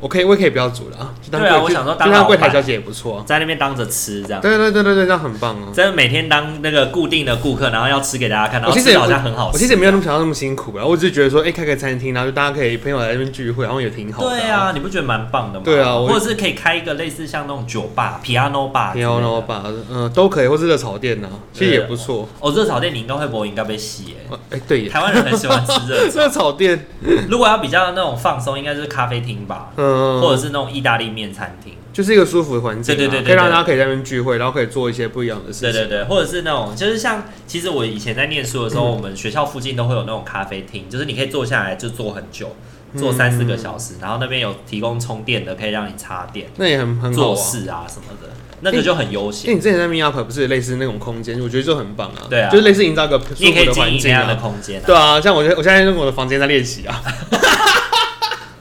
[0.00, 1.14] 我可以，我也可以不要煮了啊。
[1.30, 4.40] 对啊，我想说当柜台小姐也不错，在那边当着吃这样。
[4.40, 5.68] 对对对对对，这样很棒啊！
[5.72, 9.54] 真的每天当那个固定的顾客，然后要吃给大家看，然后吃好像很好吃。
[9.54, 14.30] 我其实也没有那么想要那么辛苦啊，我只是觉得说，哎，开个餐厅，然后就大家可以朋友来这边聚会，然后也挺好的。
[14.30, 15.64] 对啊，你不觉得蛮棒的吗？
[15.64, 22.28] 对啊，或者是可以开一个类似像那种酒吧、Piano Bar，Piano Bar，嗯，都可以，或是热炒店呐，其实也不错。
[22.40, 24.16] 哦，热炒店你应该会不会应该被洗？
[24.30, 26.86] 哎，哎，对，台湾人很喜欢吃热 热炒店。
[27.28, 29.89] 如果要比较那种放松，应该就是咖啡厅吧，嗯，
[30.22, 30.70] 或者是那种。
[30.70, 42.54] 意大利面餐厅就是一个舒服的环境，对对对，可以让大家可以在那边聚会，然后可以做一些不一样的事情，对对对，或者是那种就是像，其实我以前在念书的时候，我们学校附近都会有那种咖啡厅，就是你可以坐下来就坐很久，
[42.96, 48.28] 坐三四个小时，然后那边有提供充电的，可以让你插电，那也很很好做事啊什么的，
[48.60, 49.46] 那个就很悠闲。
[49.46, 57.02] 因为你之前在 Meetup 不是类似那种空间，我觉得就很棒啊，对啊，就是类似营造一个舒服的环境啊的空间，对啊，像我现我现在用我的房间在练习啊。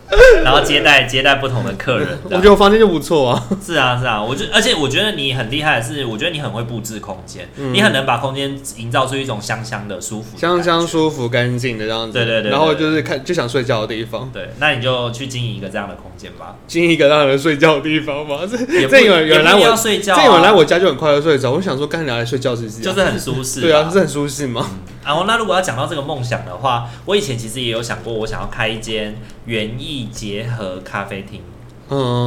[0.43, 3.47] 然后接待接待不同的客人， 我觉得我房间就不错啊。
[3.63, 12.13] 是啊是啊，我觉而且我觉得你很厉害的是，我觉得你很会布置空间，你很能把空间营造出一种香香的舒服，香香舒服干净的这样子。
[12.13, 12.51] 对对对。
[12.51, 14.29] 然后就是看就想睡觉的地方。
[14.33, 16.55] 对，那你就去经营一个这样的空间吧。
[16.67, 18.39] 经营一个让人睡觉的地方吧。
[18.49, 21.51] 这这有人来我睡觉，这有人来我家就很快乐睡着。
[21.51, 22.81] 我想说，干啥来睡觉是不是？
[22.81, 23.61] 就是很舒适。
[23.61, 24.69] 对啊，是很舒适吗？
[25.05, 31.41] 然后，那如果要讲到这个梦想的话，我以前其实也有想过，我想要开一间园艺结合咖啡厅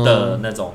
[0.05, 0.75] 的那种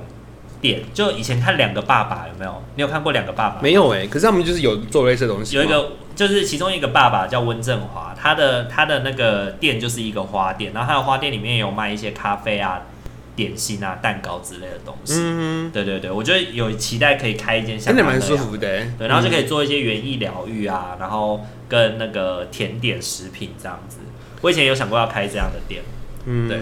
[0.61, 2.63] 店，就以前看两个爸爸有没有？
[2.75, 3.61] 你有看过两个爸爸？
[3.61, 5.55] 没有哎、欸，可是他们就是有做类似的东西。
[5.55, 12.81] 有一个就是其中一个爸爸叫温振华，他的他的那个店就是一个花店，然后他的花店里面有卖一些咖啡啊、
[13.35, 15.15] 点心啊、蛋糕之类的东西。
[15.17, 18.67] 嗯，对对对，我觉得有期待可以开一间像，真的蛮舒服的。
[18.97, 23.97] 对，然后就可以做一些园艺疗愈啊，然后跟那个甜点食品这样子。
[24.41, 25.83] 我以前有想过要开这样的店。
[26.25, 26.59] 嗯，对。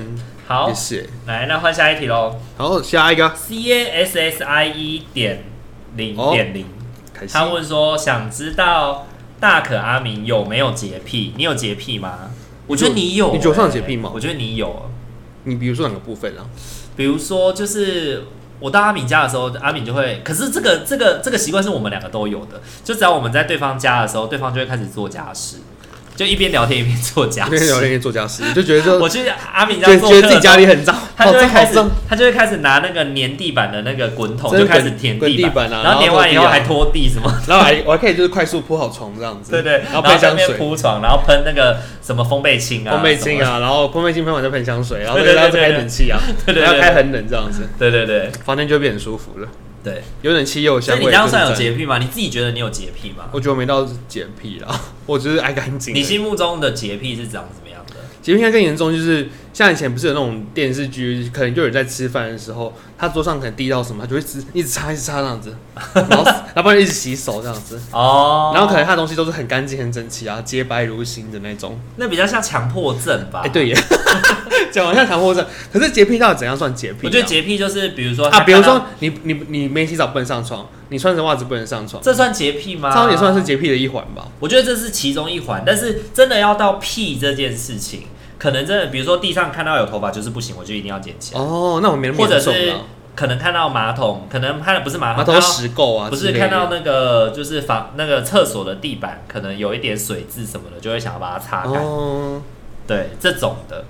[0.48, 1.10] 好，谢谢。
[1.26, 2.40] 来，那换下一题喽。
[2.56, 3.34] 好，下一个。
[3.36, 5.44] C A S S I E 点
[5.96, 6.66] 零点零，
[7.32, 9.08] 他问说，想知道
[9.40, 11.34] 大可阿明有没有洁癖？
[11.36, 12.32] 你有洁癖吗？
[12.68, 13.38] 我觉得你有、欸。
[13.38, 14.12] 你有上洁癖吗？
[14.14, 14.90] 我觉得你有。
[15.46, 16.46] 你比如说哪个部分啊？
[16.96, 18.26] 比如说，就是
[18.66, 20.20] 我到阿敏家的时候，阿敏就会。
[20.24, 22.60] 可是这个这个这个习惯是我们两个都有的。
[22.84, 25.58] 就只要我们在对方家的时候，对方就会开始做家事。
[26.16, 29.20] 就一边聊天一边做家事，一边聊天一边做家事，就觉得说， 我去
[29.54, 40.56] 阿明家做，觉得自己家里很脏，他就会开始，他就会开始拿那个粘地板的那个滚筒，就开始舔地板，然后粘完以后还拖地什么，然后还我还可以就是快速铺好床这样子，对对，然后喷香水。
[40.56, 49.48] 铺床，然后喷那个什么风倍清啊，风倍清啊，然后风倍清喷完就喷香水，然后对然后开冷气啊，对对，要开很冷这样子，对对对，房间就会变很舒服了。
[49.86, 50.96] 对，有点气又香。
[50.98, 52.00] 所以你这样算有洁癖吗？
[52.00, 53.26] 你自己觉得你有洁癖吗？
[53.32, 55.94] 我觉得我没到洁癖啦， 我只是爱干净。
[55.94, 57.96] 你心目中的洁癖是长怎么样的？
[58.24, 65.56] 洁癖应该更严重，就是像以前不是有那种电视剧，可能就有人在吃饭的时候，他桌上可能滴到什么，他就会一直一直擦一直擦这样子，
[65.94, 67.80] 然后然后不然一直洗手这样子。
[67.92, 68.52] 哦。
[68.56, 71.80] 然后可能他的东西都是很干净很整齐啊，洁白如新的那种。
[71.98, 73.42] 那比较像强迫症吧？
[73.46, 73.78] 哎，对耶。
[74.76, 77.00] 讲完像强迫症，可是洁癖到底怎样算洁癖？
[77.04, 82.94] 我觉得洁癖就是，比如说啊，比如说你你你没洗澡不能上床，你穿着袜子不能上床，这算洁癖吗？
[82.94, 84.28] 这也算是洁癖的一环吧。
[84.42, 88.04] 我觉得这是其中一环，但是真的要到癖这件事情，
[88.38, 91.40] 可能真的，比如说地上看到有头发就是不行，我就一定要捡起来。
[91.40, 92.28] 哦，那我没那么严重。
[92.28, 92.74] 或者是
[93.16, 101.82] 可能看到马桶，可能看的不是马桶，马桶石垢啊，不是看到那个就是房那个厕所的地板，可能有一点水渍什么的，就会想要把它擦干。
[101.82, 102.42] 哦，
[102.86, 103.86] 对，这种的。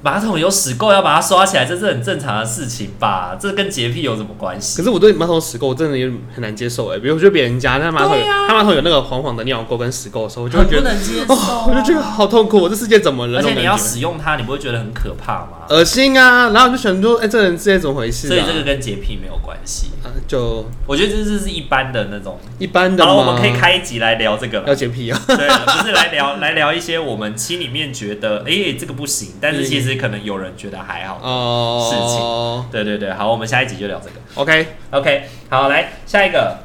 [0.00, 3.36] 马桶有屎垢，要把它刷起来，这是很正常的事情吧？
[3.38, 4.76] 这跟洁癖有什么关系？
[4.76, 6.98] 可是我对马桶屎垢真的有很难接受哎。
[6.98, 11.34] 比如说别人家那马桶，他马桶有那个黄黄的尿垢跟屎垢的时候，我就会觉得不能接受，
[11.68, 12.58] 我就觉得好痛苦。
[12.58, 13.40] 我这世界怎么了？
[13.40, 15.66] 而且你要使用它，你不会觉得很可怕吗？
[15.70, 16.50] 恶心啊！
[16.50, 18.28] 然后我就想说，哎，这人世界怎么回事？
[18.28, 19.88] 所以这个跟洁癖没有关系。
[20.26, 23.04] 就我觉得这是是一般的那种一般的。
[23.04, 25.20] 然后我们可以开一集来聊这个，要洁癖啊？
[25.26, 29.87] 对，不是来聊来聊一些我们心里面觉得，哎，这个不行，但是其实。
[29.96, 32.64] 可能有人觉得还好的事情，oh.
[32.70, 34.16] 对对对，好，我们下一集就聊这个。
[34.34, 36.58] OK OK，好，来下一个，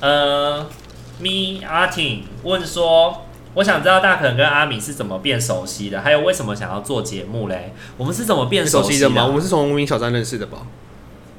[0.00, 0.66] 呃
[1.18, 7.72] ，Me 阿婷问说，我想知道大可跟阿米是怎么变熟悉的，还有为什么想要做节目嘞？
[7.96, 9.26] 我们是怎么变熟悉的吗？
[9.26, 10.58] 我们是从无名小站认识的吧？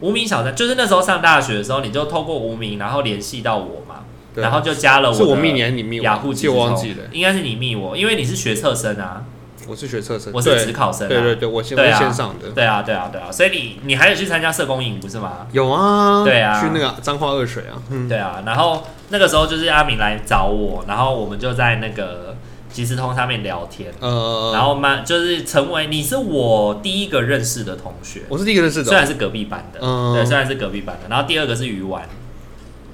[0.01, 5.15] 无名小站就是那时候上大学的时候，你就透过无名，然后联系到我嘛，然后就加了我。
[5.15, 6.03] 是我密你还是你密我？
[6.05, 9.23] 雅虎，就忘记了，应该是你密我，因为你是学测生啊。
[9.69, 11.07] 我是学测生，我是职考生。
[11.07, 12.49] 对对对，我先线上的。
[12.55, 15.45] 对啊对啊对啊，所以你你还有去参加社工营不是吗？
[15.51, 17.77] 有啊，对啊，去那个彰化二水啊。
[18.09, 22.35] 对啊，然后那个时候就是阿明来找我，然后我们就在那个
[22.71, 23.93] 即时通上面聊天。
[23.99, 31.07] 呃，然后慢就是成为你是我第一个认识的同学，我是第一个认识的，虽然是隔壁班的，嗯，对，虽然是隔壁班的。
[31.09, 32.03] 然后第二个是鱼丸，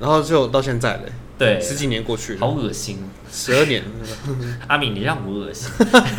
[0.01, 1.01] 然后就到现在了。
[1.37, 2.97] 对，十几年过去了，好恶心，
[3.31, 3.83] 十二年。
[4.67, 5.69] 阿敏，你让我恶心，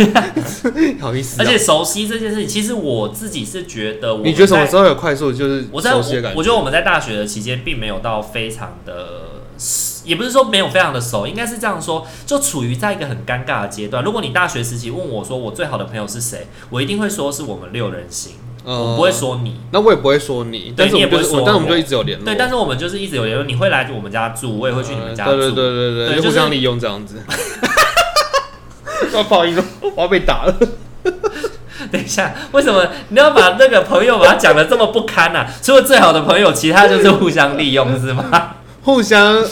[1.00, 1.40] 好意思。
[1.40, 6.38] 而且熟悉这件事情，其实我自己是觉得，你觉得什么时候有快速就是熟悉的感觉？
[6.38, 9.42] 我觉得我们在大学的期间，并没有到非常的，
[10.04, 14.04] 也不是说没有非常的熟，应该是这样说，就处于在一个很尴尬的阶段。
[14.04, 18.32] 如果你大学时期问我说我最好的朋友是谁，我一定会说是我们六人行。
[18.74, 22.24] 我不会说你，那我也不会说你，但是你也不会说，但是我们就一直有联络。
[22.24, 23.44] 对，但是我们就是一直有联络。
[23.44, 25.30] 你会来我们家住，我也会去你们家住。
[25.30, 27.22] 对对对对对，就互相利用这样子。
[29.28, 29.62] 不好意思，
[29.94, 30.54] 我要被打了。
[31.92, 35.46] 等一下，为什么你要把那个朋友把他讲的这么不堪呢？
[35.62, 38.56] 除了最好的朋友，其他就是互相利用，是吗？
[38.82, 39.44] 互相，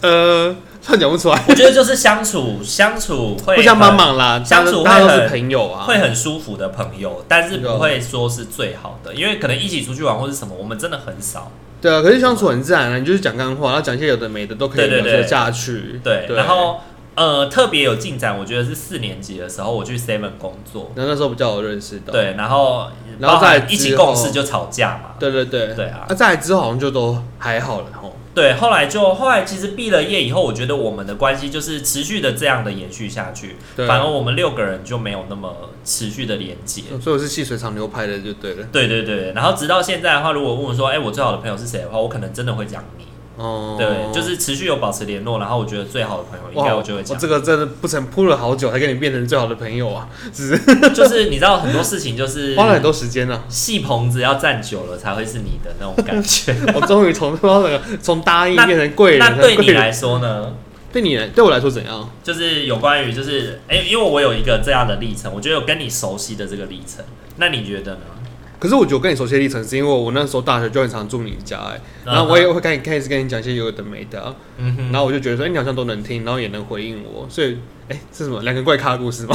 [0.00, 0.56] 呃。
[0.82, 11.52] 他讲不出来，我觉得就是相处相处会互相帮忙啦，相处会很朋友啊，会很舒服的朋友，但是不会说是最好的，因为可能一起出去玩或是什么，我们真的很少。
[11.82, 16.00] 对啊，可是相处很自然啊，你就是讲干话，然后讲一些有的没的都可以聊得下去。
[16.02, 16.80] 对，然后
[17.14, 22.12] 呃，特别有进展，我觉得是四年级的时候，我去 Seven 工作，那那时候比较有认识的。
[22.12, 22.86] 对，然后
[23.18, 25.10] 然后再一起共事就吵架嘛。
[25.18, 27.99] 对对对对啊，那再来之后好像就都还好了吼。
[28.32, 33.56] 对，后来就后来其实毕了业以后，我觉得我们的关系就是持续的这样的延续下去。
[33.76, 36.82] 对，反而我们六个人就没有那么持续的连接。
[37.02, 38.66] 所以我是细水长流派的，就对了。
[38.70, 43.04] 对对对，然后直到现在的话，如果问我说，哎，我最好的朋友是谁的话，我可能真的会讲你。
[43.40, 47.16] 哦，对，就是持续有保持联络，然后我觉得最好的朋友应该我就会讲。
[47.16, 50.58] 我这个真的不曾铺了好久才跟你变成最好的朋友啊，只是
[50.92, 53.42] 就是你知道很多事情就是花了很多时间呢。
[53.48, 56.54] 戏棚子要站久了才会是你的那种感觉。
[56.76, 59.20] 我终于从那个从答应变成贵人。
[59.20, 60.52] 那对你来说呢？
[60.92, 62.10] 对你来对我来说怎样？
[62.22, 67.02] 就是有关于就是哎，因为我有一个这样的历程，我觉得有跟你熟悉的这个历程，
[67.36, 68.00] 那你觉得呢？
[68.60, 77.54] 可是我觉得我跟你熟悉的历程，是因为我那时候大学就很常住你家哎、欸，然后我也会跟你开始跟你讲一些有的没的、啊，嗯哼，然后我就觉得说，哎、欸，你好像都能听，然后也能回应我，所以，
[77.88, 79.34] 哎、欸，是什么两个怪咖的故事吗？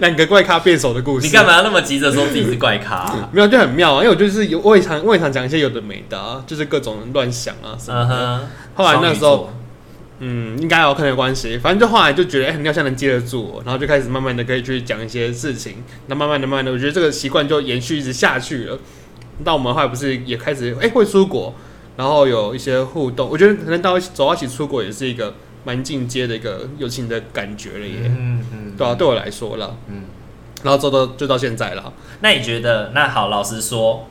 [0.00, 1.26] 两个怪咖 变手的故事？
[1.26, 3.28] 你干嘛要那么急着说自己是怪咖、啊？
[3.30, 8.14] 没有，就很妙啊，因为我就是有我也常我也常讲一些有的没的、啊，就是各种乱想啊什么的。
[8.14, 8.40] Uh huh,
[8.74, 9.52] 后来那时候。
[10.24, 11.58] 嗯，应该有可能有关系。
[11.58, 15.82] 反正就后来就觉得，哎、欸，你好像能接得住我，然后就开始慢慢的可以去讲一些事情。
[16.06, 18.78] 那慢慢的、慢慢的，我觉得这个习惯就延续一直下去了。
[19.44, 21.52] 到我们后来不是也开始，哎、欸，会出国，
[21.96, 23.28] 然后有一些互动。
[23.28, 28.02] 我觉得可能到走到一起出国也是一个蛮进阶的一个友情的感觉了耶。
[28.04, 29.76] 嗯嗯，嗯对啊，对我来说了。
[29.88, 30.04] 嗯，
[30.62, 31.92] 然后走到就到现在了。
[32.20, 32.92] 那你觉得？
[32.94, 34.06] 那好，老实说，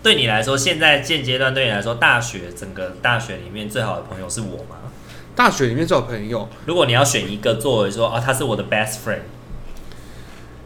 [0.00, 4.76] 对你来说，现在现阶段对你来说，大学整个大学里面最好的朋友是我吗？
[5.36, 9.20] 大学里面最好朋友，如果你要选一个作为说，啊，他是我的 best friend，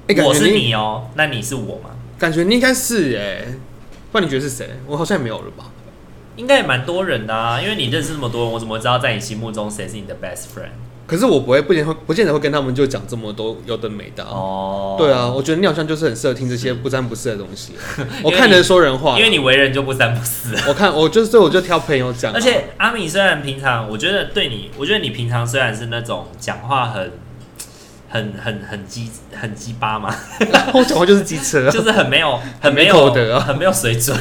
[0.07, 1.91] 欸，我是你哦，那你是我吗？
[2.17, 3.47] 感觉你应该是哎，
[4.13, 4.71] 不然你觉得是谁？
[4.87, 5.65] 我好像也没有了吧？
[6.37, 10.71] 应该也蛮多人的啊，因为你认识那么多人，我怎么知道在你心目中谁是你的 best friend？
[11.11, 14.95] 可是我不会，不见会，不见得会跟他们就讲这么多有的没的哦。
[14.97, 17.73] 对啊，我觉得你好像就是很适合听这些不三不四的东西。
[18.23, 20.55] 我看人说人话，因为你为人就不三不四。
[20.69, 22.33] 我看我就是，所以我就挑朋友讲。
[22.33, 27.11] 而且阿米虽然平常，我觉得对你，我觉得你平常虽然是那种讲话很、
[28.09, 30.15] 很、很、很鸡、很鸡巴嘛，
[30.73, 34.17] 我讲话就是机车， 就是很没有、很没有德、很没有水准。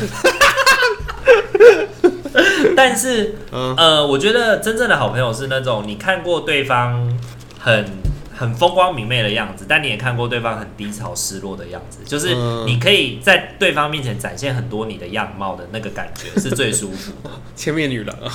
[2.82, 7.20] 但是，嗯、呃，我觉得真正的好朋友是那种你看过对方
[7.60, 7.86] 很
[8.34, 12.34] 很风光明媚的样子，但你也看过对方很低潮失落的样子，就是
[12.66, 17.30] 你可以在对方面前展现很多你的样貌的那个感觉是最舒服的。
[17.54, 18.32] 千面女郎啊。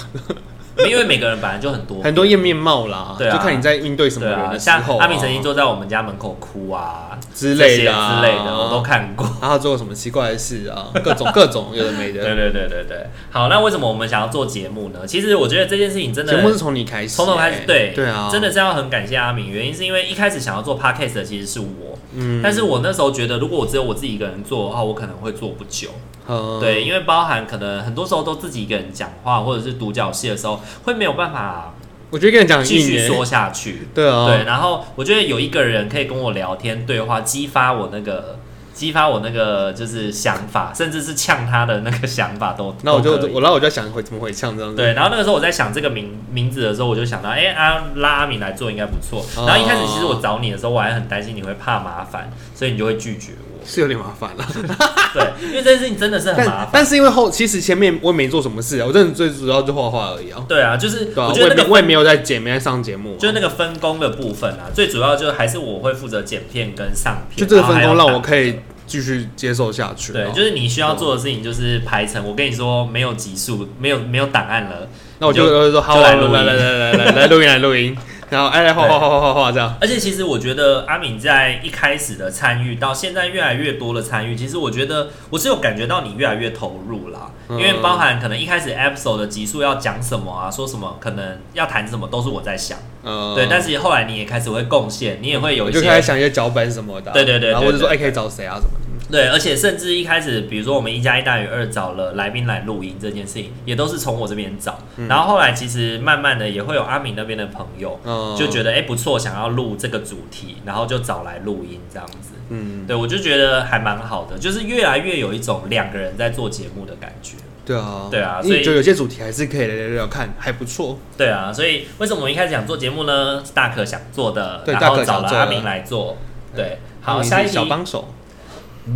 [0.88, 4.82] 因为每个人本来就很多很多样面貌啦，对啊，就看你在应对什么人的时候。
[4.84, 9.24] 像阿敏曾经坐在我们家门口哭啊之类的、啊、之类的，我都看过。
[9.40, 10.90] 然后做过什么奇怪的事啊？
[11.02, 12.22] 各种各种有的没的。
[12.24, 13.06] 对对对对对。
[13.30, 15.06] 好，那为什么我们想要做节目呢？
[15.06, 17.60] 其实我觉得这件事情真的，节目是从你开始，从头开始。
[17.66, 25.90] 对对啊，真的是要很感谢阿敏，原因是因为一开始想要做 podcast 的其实是我，嗯，但是我那时候觉得，如果我只有我自己一个人做的话，我可能会做不久。
[26.28, 31.74] 嗯、对，因为包含可能很多时候都自己一个人讲话，或者是独角戏的时候，会没有办法。
[32.10, 33.88] 我觉得跟你讲继续说下去。
[33.94, 38.38] 对啊，对，然后我觉得有一个人可以跟我聊天对话，激发我那个。
[38.74, 42.74] 激发我那个就是想法，甚至是呛他的那个想法都。
[42.82, 44.76] 那我就我然后我就在想会怎么会呛这样子。
[44.76, 49.24] 对，然后那个时候我在想这个名名字的时候，我就想到，哎、欸，啊拉阿敏来做应该不错。
[49.40, 53.53] 哦、然后一开始其实我找你的时候，我还很担心你会怕麻烦，所以你就会拒绝我。
[53.64, 54.46] 是有点麻烦了。
[55.14, 56.70] 对，因为这件事情真的是很麻烦。
[56.72, 60.44] 但是因为后其实前面我也没做什么事啊，我真的最主要就画画而已啊。
[60.48, 67.38] 对啊，就是我觉得那个我也没有在剪，没在上节目、啊，就是那个分工的部分啊，最主要就是还是我会负责剪片跟上片。
[67.38, 68.60] 就这个分工让我可以。
[68.86, 70.12] 继续接受下去。
[70.12, 72.22] 对，就是你需要做的事情就是排程。
[72.22, 74.86] 我跟你说，没有集数，没有没有档案了，
[75.20, 77.96] 那我就就说好，来录，来来来来来来录音来录音，
[78.34, 79.76] 然后哎来画画画画画画这样。
[79.80, 87.30] 而且其实我觉得阿敏在一开始的参与到现在越来越多的参与，其实我觉得我是有感觉到你越来越投入啦。
[87.50, 92.78] 因为包含可能一开始 episode 的集数要讲什么啊，说什么，可能要谈什么，都是我在想。
[93.02, 93.46] 嗯，对。
[93.50, 97.12] 但是后来你也开始会贡献，你也会有一些，就开始想一些脚本什么的。
[97.12, 97.50] 对对对。
[97.50, 98.83] 然后或者说，哎，可以找谁啊什么的。
[99.10, 104.78] 对，而且甚至一开始，比如说我们一加一大于二找了来宾来录音这件事情，也都是从我这边找。
[105.08, 107.98] 然后后来其实慢慢的也会有阿明那边的朋友，
[108.36, 112.30] 就觉得哎不错，想要录这个主题，然后就找来录音这样子。
[112.48, 117.36] 嗯，对，我就觉得还蛮好的，就是越来越有一种两个人在做节目的感觉。
[117.66, 120.98] 对啊，对啊，所以就有些主题还是可以来聊聊看，还不错。
[121.16, 123.42] 对啊，所以为什么我们一开始想做节目呢？
[123.42, 126.18] 是大可想做的，然后找了阿明来做。
[126.54, 128.12] 对，好，下一题小帮手，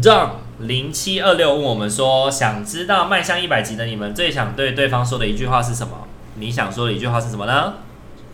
[0.02, 6.08] 让零七二六问我们说，想知道迈向一百集的你们最想对对方说的一句话是什么？
[6.36, 7.74] 你想说的一句话是什么呢？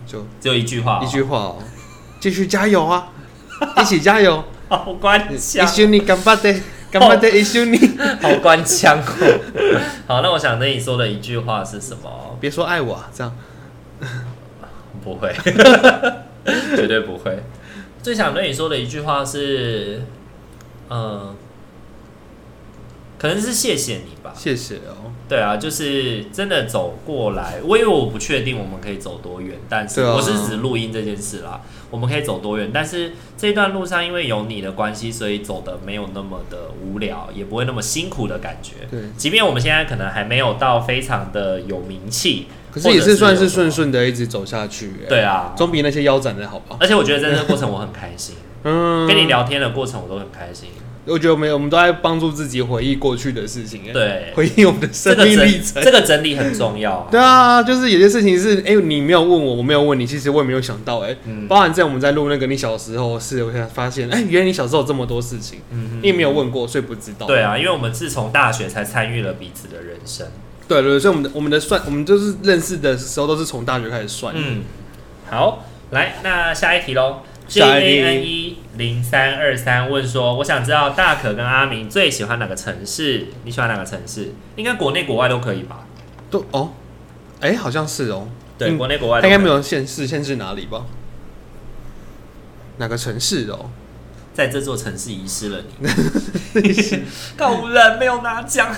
[0.06, 1.58] 就只有一句话，一句话哦，
[2.20, 3.10] 继续加油啊，
[3.78, 6.62] 一起加油， 好官腔，一绪に顽张って。
[6.92, 7.80] 干嘛的一绪に，
[8.20, 9.40] 好官腔哦。
[10.08, 12.36] 好，那我想跟你说的一句话是什么？
[12.40, 13.32] 别说爱我、啊，这样
[15.04, 15.32] 不会，
[16.76, 17.44] 绝对不会。
[18.02, 20.02] 最想对你说的一句话是，
[20.90, 21.36] 嗯、呃，
[23.25, 24.35] 可能是谢谢你吧。
[24.37, 25.11] 谢谢哦。
[25.27, 38.73] 对啊，就是真的走过来，我因为我不确定我们可以走多远，但是我是指录音这件事啦，我们可以走多远，但是这段路上因为有你的关系，所以走的没有那么的无聊，也不会那么辛苦的感觉。
[38.91, 44.93] 对，即便我们现在可能还没有到非常的有名气，可是也是算是顺顺的一直走下去。
[45.09, 46.77] 对啊，总比那些腰斩的好吧？
[46.79, 50.69] 而且我觉得在这个过程我很开心， 嗯，跟你聊天的过程我都很开心。
[51.07, 53.93] 我觉得没有，我们都在帮助自己回忆过去的事情。
[53.93, 55.83] 对，回忆我们的生命历程。
[55.83, 57.09] 这个整 理很重要啊。
[57.13, 67.27] 对啊，就是有些事情是，哎、欸，你没有问我，我没有问你，其实我也没有想到，哎、嗯，包含在我们在录那个你小时候是，我才发现，哎、欸，原来你小时候有这么多事情，嗯哼，你也没有问过，所以不知道。
[67.27, 70.27] 对啊，因为我们自从大学才参与了彼此的人生。
[70.67, 74.35] 对对，所以我们的我们的算，我们就是认识的时候都是从大学开始算。
[74.35, 74.63] 嗯，
[75.29, 77.19] 好，来，那下一题喽。
[77.47, 83.29] J A N E 零三二三问说：“我想知道大可跟阿明最喜欢哪个城市？
[83.45, 84.33] 你喜欢哪个城市？
[84.57, 85.85] 应该国内国外都可以吧？
[86.31, 86.71] 都哦，
[87.41, 88.29] 哎、欸，好像是哦。
[88.59, 90.87] 对，嗯、国内国外应该没有限制，限制哪里吧？
[92.79, 93.71] 哪个城市哦？
[94.33, 95.89] 在这座城市遗失了你，
[97.39, 98.69] 告五人没有拿奖。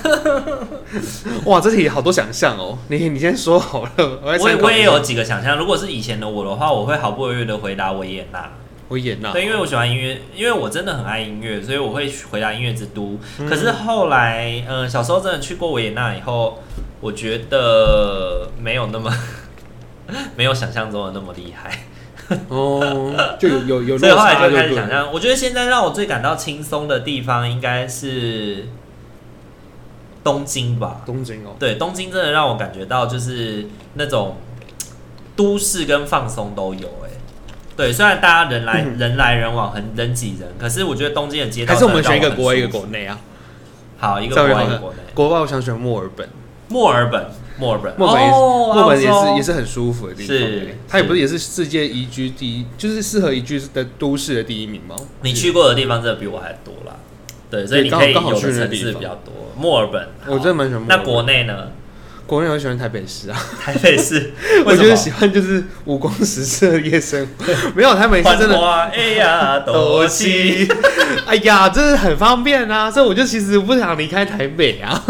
[1.46, 2.76] 哇，这题好多想象哦。
[2.88, 5.56] 你你先说好了，我我，我也有几个想象。
[5.56, 8.52] 如果是以前的我的话，我会毫不犹豫的回答维也纳。
[8.88, 13.18] 维也纳，对，因为我喜欢音乐，因为我真的很爱音乐，所以我会回答音乐之都。
[13.38, 16.62] 嗯、可是后来，嗯、呃，小时候真的去过维也纳以后，
[17.00, 19.12] 我觉得没有那么
[20.36, 21.84] 没有想象中的那么厉害。
[22.48, 25.12] 哦， 就有有有，所以后来就开始想象。
[25.12, 28.66] 我觉得现在让我最感到轻松的地方应该是
[30.24, 31.02] 东京吧。
[31.06, 34.36] 东京哦，对，东京真的让我感觉到就是那种
[35.36, 36.88] 都市跟放松都有。
[37.04, 37.05] 哎，
[37.76, 43.18] 对，虽然大家人来、嗯、人来人往，很人挤人，可是我觉得东京的街道还是我们选一个国外一个国内啊。
[43.98, 44.98] 好，一个国外一个国内。
[45.14, 46.28] 国外我想选墨尔本。
[46.68, 47.26] 墨尔本。
[47.58, 50.36] 墨尔本，墨尔本，墨尔本也是也是很舒服的地方。
[50.36, 54.94] 是，它也不是也是世界宜居第一，就是适合宜居的都市的第一名吗？
[55.22, 56.96] 你去过的地方真的比我还多啦。
[57.50, 59.32] 对，所以你可以有的城市比较多。
[59.56, 60.84] 墨尔本，我真的蛮喜欢。
[60.86, 61.68] 那国内呢？
[62.26, 64.32] 国内我喜欢台北市啊，台北市，
[64.66, 68.56] 我觉得喜欢就是五光十色的夜生活， 没有台北市真的。
[68.90, 70.68] 哎呀，多西，
[71.24, 75.00] 哎呀，真的很方便啊，所以我就其实不想离开台北啊。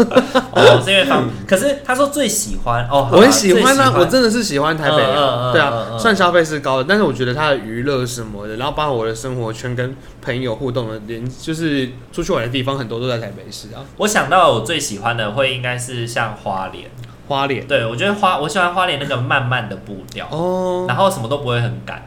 [0.51, 13.81] 哦，是因为方，可是他说最喜欢哦，我很喜欢啊，我真的是喜欢台北啊，对啊，算消费是高的，但是我觉得它的娱乐什么的，然后包括我的生活圈跟朋友互动的连，就是出去玩的地方很多都在台北市啊。
[13.97, 16.85] 我想到我最喜欢的会应该是像花莲。
[17.27, 22.03] 花莲，对，我觉得花，我喜欢花莲那个慢慢的步调，哦，然后什么都不会很赶，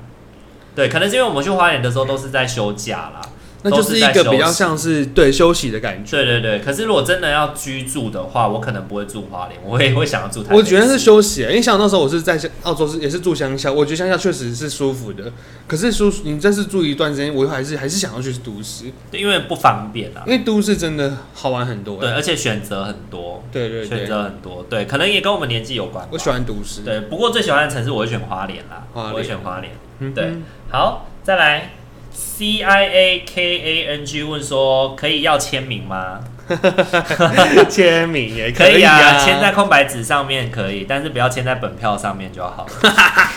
[0.74, 3.20] 对，可能是因为我们去花莲的时候都是在休假啦。
[3.62, 6.16] 那就是一个比较像是对休息的感觉。
[6.16, 10.56] 对对对，可是如果真的要居住的话，我可能不会住花莲，我也会想要住台北。
[10.56, 15.32] 我觉得是休息，因为像那时候我是在澳洲是也是住乡下，我觉得乡下确实是舒服的。
[15.66, 20.22] 可是舒服，你这是住一段时间，我还是还是想要去都市，因为不方便啊。
[20.26, 26.08] 因为都市真的好玩很多，对，而且选择很多，对对，选择很多，对，可能也跟我们年纪有关。
[26.10, 29.72] 我喜欢都市，对，不过最喜欢的城市我会选花莲啦，我会选花莲。
[29.98, 30.32] 嗯对，
[30.70, 31.72] 好，再来。
[32.12, 36.20] C I A K A N G 问说：“可以要签名吗？
[37.70, 42.72] 签名也 可以啊，签在空白纸上面可以，但是不要签在本票上面就好了。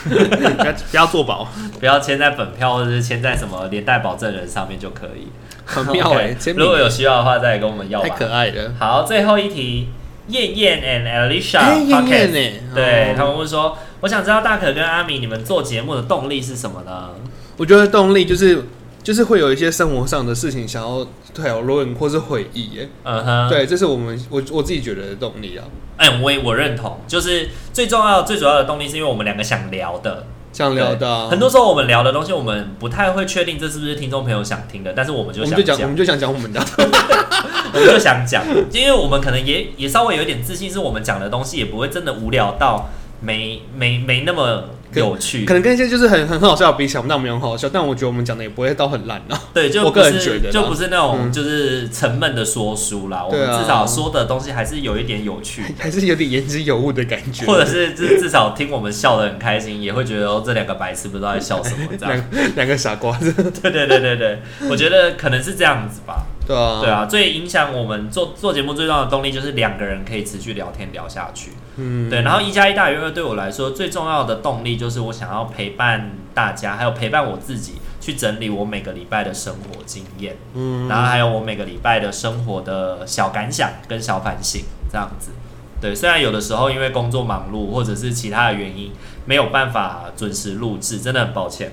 [0.10, 1.48] 不要不要做保，
[1.80, 5.28] 不要签在本票或者是签在什么连带保证人上面就可以。
[5.66, 8.10] 很妙哎、欸，如果有需要的话再来跟我们要吧。
[8.10, 8.74] 太可爱了。
[8.80, 9.90] 好，最后一题，
[10.30, 12.60] 燕燕 and Alicia，燕燕呢？
[12.74, 17.12] 对他们问说：我想知道大可跟阿米你们做节目的动力是什么呢？”
[17.58, 18.64] 我觉得动力就是
[19.04, 25.66] 就是会有一些生活上的事情想要讨论或是回忆耶，嗯哼，对，这是我们我我自己觉得的动力啊。
[25.98, 31.28] 哎、欸，我也我认同，就是最重要最主要的动力是因为我们两个想聊的，想聊的、啊。
[31.30, 36.60] 很多时候我们聊的东西，我们不太会确定这是不是听众朋友想听的，但是我们就想讲，我们就想讲我们的，
[37.74, 42.90] 我们就想讲，因为我们可能也也稍微有一点自信，是我们讲的东西也不会真的无聊到
[43.22, 44.70] 没没没那么。
[44.96, 49.42] 有趣，可能跟一些就是很很很好笑的比起来，那我们没有很好笑，但我觉得我们讲的也不会到很烂啊。
[49.54, 53.24] 对，就我个人觉得，就不是那种就是沉闷的说书啦。
[53.24, 62.24] 嗯、我们至少说的东西还是有一点有趣， 还是有点言之有物的感觉，或者是至至少听我们笑的很开心，也会觉得哦，这两个白痴不知道在笑什么这样，
[62.56, 63.18] 两个傻瓜。
[63.62, 64.40] 对对对对对，
[64.70, 66.26] 我觉得可能是这样子吧。
[66.46, 71.52] 对啊，对啊，最影响我们做做节目最重要的动力就是两个人可以持续聊天聊下去。
[71.78, 72.22] 嗯，对。
[72.22, 80.36] 然后一加一大于二对我来说最重要的动力就是我想要陪伴大家，还有陪伴我自己去整理我每个礼拜的生活经验。
[80.54, 85.32] 嗯，然后还有我每个礼拜的生活的小感想跟小反省这样子。
[85.80, 88.90] 对，虽然有的时候因为工作忙碌或者是其他的原因
[89.26, 91.72] 没有办法准时录制，真的很抱歉，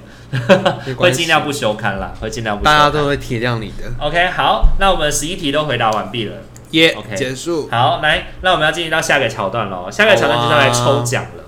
[0.97, 2.65] 会尽量不休刊啦，会尽量不。
[2.65, 3.91] 大家都会体谅你的。
[3.99, 6.37] OK，好，那我们十一题都回答完毕了，
[6.71, 7.69] 耶、yeah,，OK，结束。
[7.71, 11.45] 好，来，那我们要进行到下个桥段喽，下个桥段就是来抽奖了，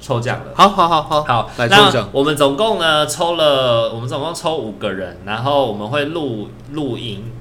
[0.00, 0.52] 抽奖了。
[0.54, 2.08] 好好好好好，来抽奖。
[2.12, 7.32] 我们总共呢抽了，我们总共抽五个人，然后我们会录录影。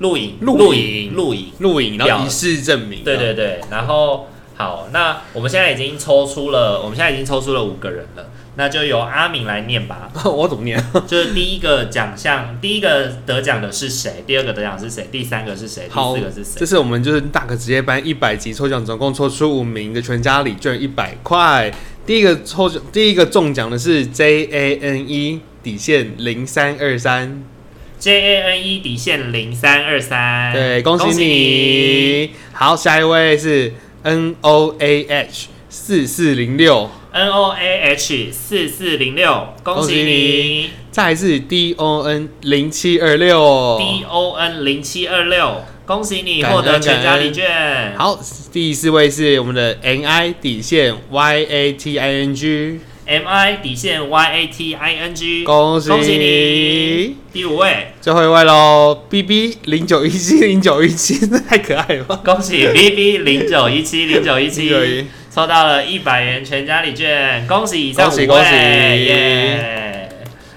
[0.00, 3.04] 录影、录影、录影、录影，然后以示证明。
[3.04, 4.26] 对对对，然后
[4.56, 10.08] 好，那我们现在已经抽出了，我们现在已经抽出了五个人了，那就由阿敏来念吧。
[10.24, 10.80] 我怎么念？
[11.08, 14.22] 就是第一个奖项，第一个得奖的是谁？
[14.26, 15.08] 第二个得奖是谁？
[15.10, 15.88] 第三个是谁？
[15.88, 16.52] 第四个是谁？
[16.56, 21.72] 这是我们就是大可职业班一百集抽奖，总共抽出五名的全家礼券一百块。
[22.06, 27.42] 第一个抽奖，第一个中奖的是 J A N E 底线零三二三。
[27.98, 32.30] J A N E 底线零三二三，对，恭喜你，恭喜你。
[32.52, 33.72] 好，下一位是
[34.04, 40.68] N O A H 四四零六，N O A H 四四零六，恭喜你。
[40.90, 47.96] 再来是 D O N 零七二六，D O N 零七二六，恭喜你获得全家礼券。
[47.96, 48.20] 好，
[48.52, 52.80] 第四位是我们的 N I 底线 Y A T I N G。
[53.06, 57.16] M I 底线 Y A T I N G，恭喜恭喜你！
[57.32, 62.20] 第五位，最后一位喽，B B 零九一七零九一七， 太可爱了吧！
[62.24, 64.70] 恭喜 B B 零九一七零九一七，
[65.30, 68.26] 抽到了一百元全家礼券，恭喜以上五位！
[68.26, 68.54] 恭喜恭喜
[69.04, 70.08] 耶！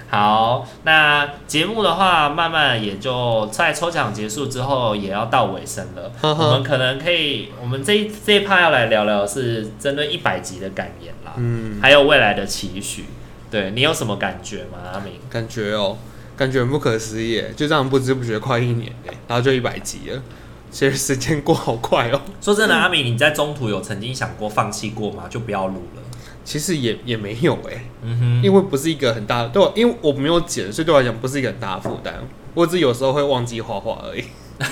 [0.10, 6.10] 好，那节目的话，慢慢也就在抽奖结束之后，也要到尾声了。
[6.22, 13.06] 呵呵我们可能可以，我们这一这一趴要来聊聊是针对一百集的感言啦，嗯，还有未来的期许。
[13.50, 15.14] 对，你有什么感觉吗，阿明？
[15.30, 15.98] 感觉哦，
[16.36, 20.22] 感觉很不可思议，就这样不知不觉快一年哎，然后就一百集了，
[20.70, 22.20] 其实时间过好快哦。
[22.42, 25.24] 说真的，阿明，你在中途有曾经想过放弃过吗？
[25.30, 26.02] 就不要录了。
[26.44, 32.16] 其实也也没有哎、欸，嗯哼，因为不是一个很大的，对我，因为我没有剪，所以对我来讲不是一个很大的负担。
[32.54, 34.24] 我只有时候会忘记画画而已。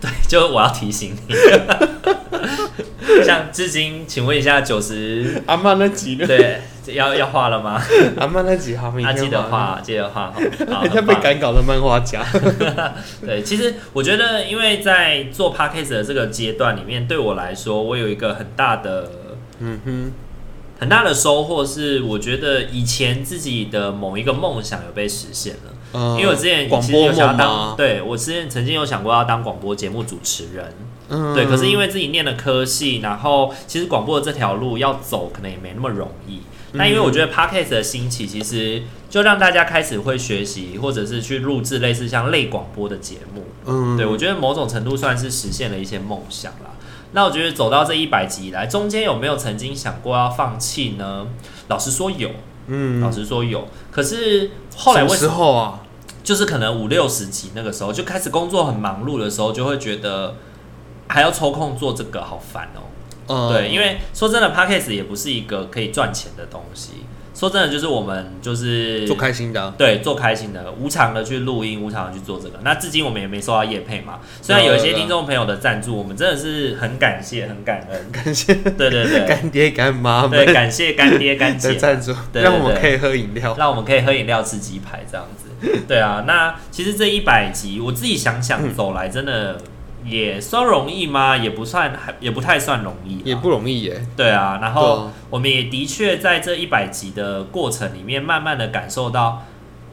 [0.00, 1.34] 对，就我要提醒你。
[3.24, 6.26] 像至今，请问一下九十阿曼那集呢？
[6.26, 7.80] 对，要要画了吗？
[8.18, 10.32] 阿曼那集好，啊，记得画，记得画。
[10.38, 12.24] 人家 被赶稿的漫画家。
[13.24, 19.10] 对，其实我觉得，因为在做 podcast 的这个阶段里面，对我来说，我有一个很大的。
[19.60, 20.12] 嗯哼，
[20.78, 25.72] 很大的收获是，我觉得以前自己的某一个梦想有被实现了。
[25.94, 30.72] 嗯，因为我之前其实有想要当，对我之前曾经有想过要当广播节目主持人。
[31.08, 36.40] 嗯，对，可是因为自己念了科系，然后其实广播的这条路要走，可能也没那么容易。
[36.72, 43.44] 那因为我觉得 Podcast 的兴起，其实就让大家开始会学习，或者是去录制类似像类广播的节目。
[43.64, 46.72] 嗯，对，我觉得某种程度算是实现了一些梦想啦。
[47.12, 51.26] 那我觉得走到这一百集以来，中间有没有曾经想过要放弃呢？
[51.68, 52.28] 老实说有，
[52.66, 53.66] 嗯，老实说有。
[53.90, 55.16] 可是后来为什么？
[55.16, 55.80] 什么时候啊？
[56.22, 60.34] 就是可能五六十集那个时候，就开始工作很忙碌的时候，就会觉得
[61.08, 62.82] 还要抽空做这个，好烦哦。
[63.28, 67.04] 嗯，对，因为说真的，Podcast 也不是一个可以赚钱的东西。
[67.34, 72.58] 说真的，就是我们就是做开心的，啊，对，做开心的，无偿的去录音，无偿的去做这个。
[72.64, 74.18] 那至今我们也没收到业配嘛。
[74.42, 78.52] 虽然有一些听众朋友的赞助，我们真的是很感谢，很感恩，感谢。
[78.54, 85.78] 对对对，干爹干妈对，感谢干爹干姐的赞助，让我们可以喝饮料，让我们可以喝饮料吃鸡排这样子。
[85.86, 89.52] 对啊，那其实这一百集，我自己想想走来，真的。
[89.52, 89.62] 嗯
[90.04, 91.36] 也算容易吗？
[91.36, 94.06] 也不算，还也不太算容易，也不容易耶。
[94.16, 99.44] 对啊，然后我们也的确在这一百集的过程里面，慢慢的感受到，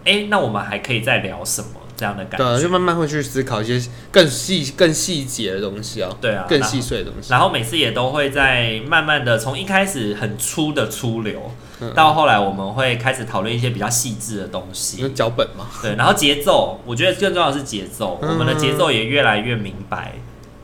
[0.03, 1.68] 哎、欸，那我们还可以再聊什么？
[1.97, 6.10] 这样的感觉，对，就慢慢会去思考一些更细、更细节的东西啊。
[6.20, 7.39] 对啊，更细碎的东西然。
[7.39, 11.51] 然后每次也都会在慢慢的从一开始很粗的粗流，
[11.82, 15.02] 嗯、到后来我们会开始讨论一些比较细致的东西。
[15.02, 15.66] 有脚本嘛？
[15.82, 20.14] 对，然后节奏，我觉得更重要的是节奏，嗯、我们的节奏也越来越明白。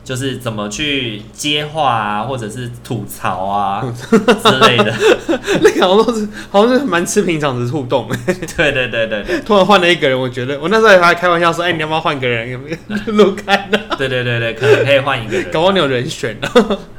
[0.04, 4.92] 就是怎么去接话啊，或者是吐槽啊 之类的，
[5.62, 8.08] 那个好像是好像是蛮吃平常的互动。
[8.56, 12.50] 对对对对，突然换了一个人，我觉得我那时候还开玩笑说：“哎、欸，你要不要换个人？
[12.50, 16.48] 有没有录开呢？”对对对对，可能可以换一个人，搞不好你有人选呢。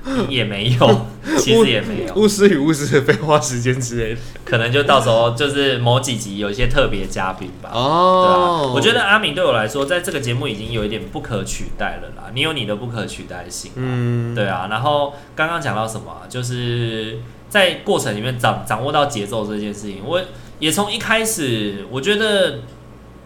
[0.29, 1.07] 也没有，
[1.39, 2.13] 其实也没有。
[2.15, 7.69] 巫师与巫师的废话时间之类的，可能就到时候就是某几集有一些特别嘉宾吧。
[7.73, 12.29] 哦，对啊，我觉得阿明对我来说，在这个节目已经有一点不可取代了啦。
[12.33, 14.67] 你有你的不可取代性，嗯，对啊。
[14.69, 20.21] 然后刚刚讲到什么，就是在过程里面掌掌握到节奏这件事情，我
[20.59, 22.59] 也从一开始，我觉得。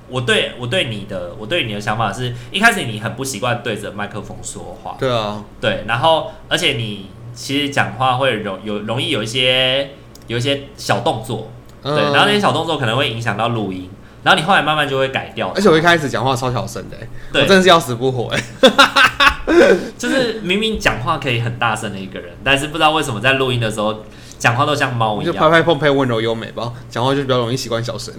[0.10, 9.91] 我对我对你的我对你的想法是一开始你很不习惯对着麦克风说话，对啊，对，然后而且你其实讲话会容有容易有一些
[10.28, 11.51] 有一些小动作，
[11.84, 13.89] 嗯、对，然后那些小动作可能会影响到录音，
[14.24, 15.51] 然后你后来慢慢就会改掉。
[15.55, 16.97] 而且我一开始讲话超小声的，
[17.34, 18.41] 对我真的是要死不活哎，
[19.97, 24.03] 就是明明讲话可以很大声的一个人，但是不知道为什么在录音的时候
[24.39, 28.14] 讲话都像猫一样，就拍拍碰拍温柔优美吧，讲话就比较容易习惯小声。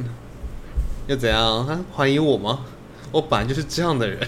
[1.08, 1.66] 又怎样？
[1.66, 2.60] 他怀疑我吗？
[3.10, 4.18] 我本来就是这样的人，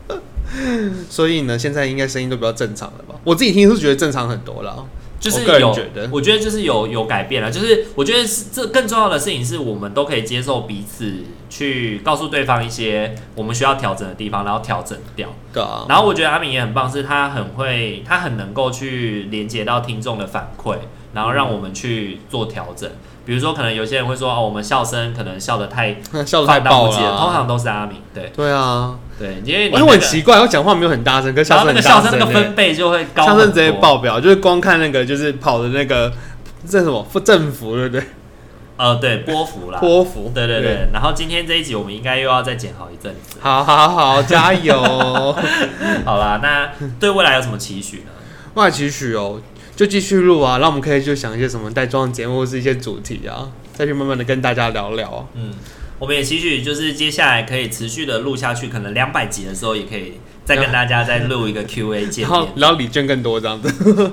[1.08, 3.14] 所以呢，现在应该声音都比较正常了吧？
[3.24, 4.86] 我自己听是觉得正常很多了，
[5.18, 5.74] 就是有，
[6.10, 7.50] 我觉得，就是有有改变了。
[7.50, 11.10] 就是我觉得是这更重要的事情是我们都可以接受彼此，
[11.48, 15.34] 去告诉对方一些我们需要调整的地方，然后调整掉。
[15.54, 15.86] 对啊。
[15.88, 20.76] 然后我觉得阿明也很棒，是他很会，他很能够去连接到听众的反馈，
[21.14, 22.90] 然后让我们去做调整。
[23.24, 25.94] 比如说，可能有些人会说哦，我们笑声可能笑得太
[26.26, 27.98] 笑得太爆了，通常都是阿明。
[28.12, 36.12] 对对啊，对，因为、那个、我很奇怪，我讲话没有很大声，跟笑声很大声，笑声那个分贝就会高，笑声直接爆表，就是光看那个就是跑的那个
[36.68, 38.04] 这什么振幅，对不对？
[38.76, 40.72] 呃，对，波幅啦，波幅，对对对。
[40.72, 43.38] 对然后今天这一集我们应该又要再剪好一阵子。
[43.40, 44.74] 好好好，加油！
[46.04, 48.10] 好啦，那对未来有什么期许呢？
[48.54, 49.40] 未来期许哦。
[49.74, 55.28] 就继续录啊，然后我们可以就想一些什么带妆节目，或是一些主题啊，再去慢慢的跟大家聊聊。
[55.34, 55.52] 嗯，
[55.98, 60.14] 我们也期许就是接下来可以持续的录下去，可能两百集的时候也可以
[60.44, 63.72] 再跟大家再录一个 Q&A 见面， 然后然后礼券更多这样子。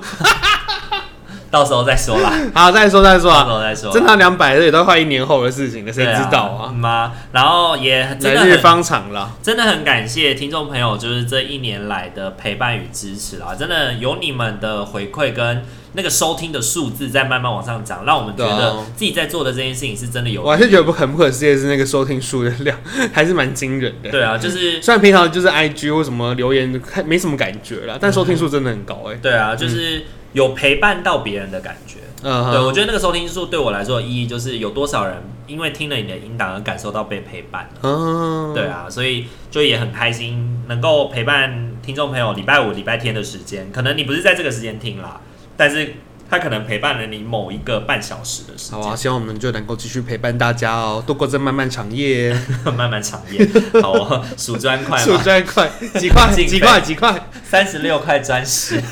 [1.50, 2.32] 到时候再说啦。
[2.54, 3.92] 好，再说再说啊，到时候再说。
[3.92, 6.72] 正常两百这也都快一年后的事情了，谁知道啊？
[6.72, 20.40] 妈、啊，然后也真的来日方长了，真的很感谢听众朋友，就是这一年来的陪伴与支持啦，真的有你们的回馈跟那个收听的数字在慢慢往上涨，让我们觉得自己在做的这件事情是真的有。
[20.42, 22.78] 我还是觉得不很不可思议是那个收听数的量
[23.12, 24.08] 还是蛮惊人的。
[24.08, 29.18] 对啊，就是虽然平常就是 IG 或什么留言看没什么感觉啦，但收听数真的很高哎、欸。
[29.20, 31.98] 对啊，就是有陪伴到别人的感觉。
[32.22, 35.16] 嗯，对，我觉得那个收听数对我来说的意义就是有多少人
[35.46, 37.68] 因为听了你的音档而感受到被陪伴。
[37.82, 45.20] 嗯，对啊，所以就也很开心能够陪伴听众朋友礼拜五、礼拜天的时间，可能你不是在这个时间听啦，
[45.56, 45.94] 但是
[46.30, 48.80] 他可能陪伴了你某一个半小时的时间。
[48.80, 52.34] 好啊，希望我们就能够继续陪伴大家哦，度过这漫漫长夜。
[52.76, 53.46] 漫漫长夜，
[53.82, 55.68] 好 啊，数砖块，数砖块，
[55.98, 56.32] 几块？
[56.32, 56.80] 几块？
[56.80, 58.80] 几块，三十六块砖石。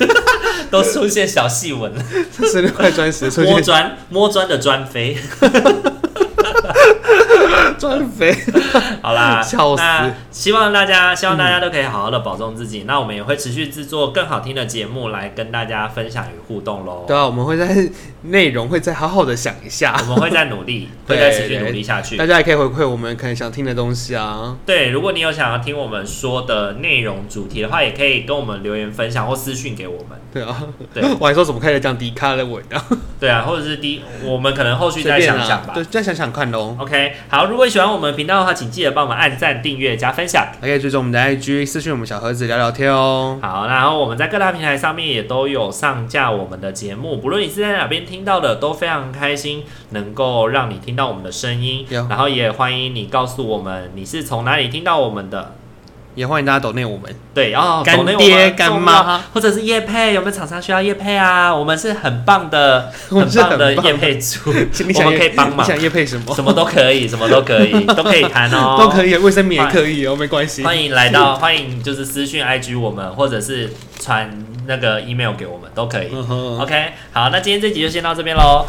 [0.70, 5.16] 都出现小细纹了，三十六块砖石，摸砖摸砖的砖飞，
[7.78, 8.34] 砖飞，
[9.00, 9.82] 好啦，笑死！
[10.30, 12.80] 希望大家，希望大家都可以好好的保重自己。
[12.82, 17.04] 嗯、那我们也会持续制作更好听的节目来跟大家分享与互动喽。
[17.06, 17.88] 对啊，我们会在
[18.22, 22.16] 内容会再好好的想一下，我们会再努力，会再持续努力下去。
[22.16, 24.56] 大家也可以回馈我们可能想听的东西啊。
[24.66, 30.18] 对，如果你有想要听我们说的内容主题的话，也可以跟我们留言分享或私讯给我们。
[30.32, 30.62] 对啊，
[30.92, 32.84] 对，我还说怎么开始降低卡的尾啊？
[33.20, 35.72] 对啊，或者是低，我们可能后续再想想吧。
[35.74, 36.76] 对，再想想看喽。
[36.78, 43.38] OK，好，如果你喜欢我们频道的话，请记得帮我们按赞、订阅、加分享，还可以追踪我们的 IG，私讯我们小盒子聊聊天哦。
[43.42, 51.84] 好，然后我们在各大平台上面也都有上架我们的节目，不论你是在哪边听到的，都非常开心能够让你听到我们的声音。
[51.90, 55.56] 然后也欢迎你告诉我们你是从哪里听到我们的。
[56.14, 61.54] 也欢迎大家抖内我们，对，然后干爹干妈，或者是叶配，有没有厂商需要叶配啊？
[61.54, 65.64] 我们是很棒的， 很棒的叶配组， 我们可以帮忙。
[65.64, 66.34] 你想叶配什么？
[66.34, 70.64] 什么都可以，什么都可以， 都可以谈哦，都可以，卫生棉也可以哦，没关系。
[70.64, 76.08] 欢迎来到，欢迎就是私讯 IG 我们，或者是传那个 email 给我们，都可以。
[76.58, 78.66] OK，好，那今天这集就先到这边喽，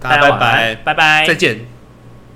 [0.00, 1.73] 大家拜拜，拜拜，再见。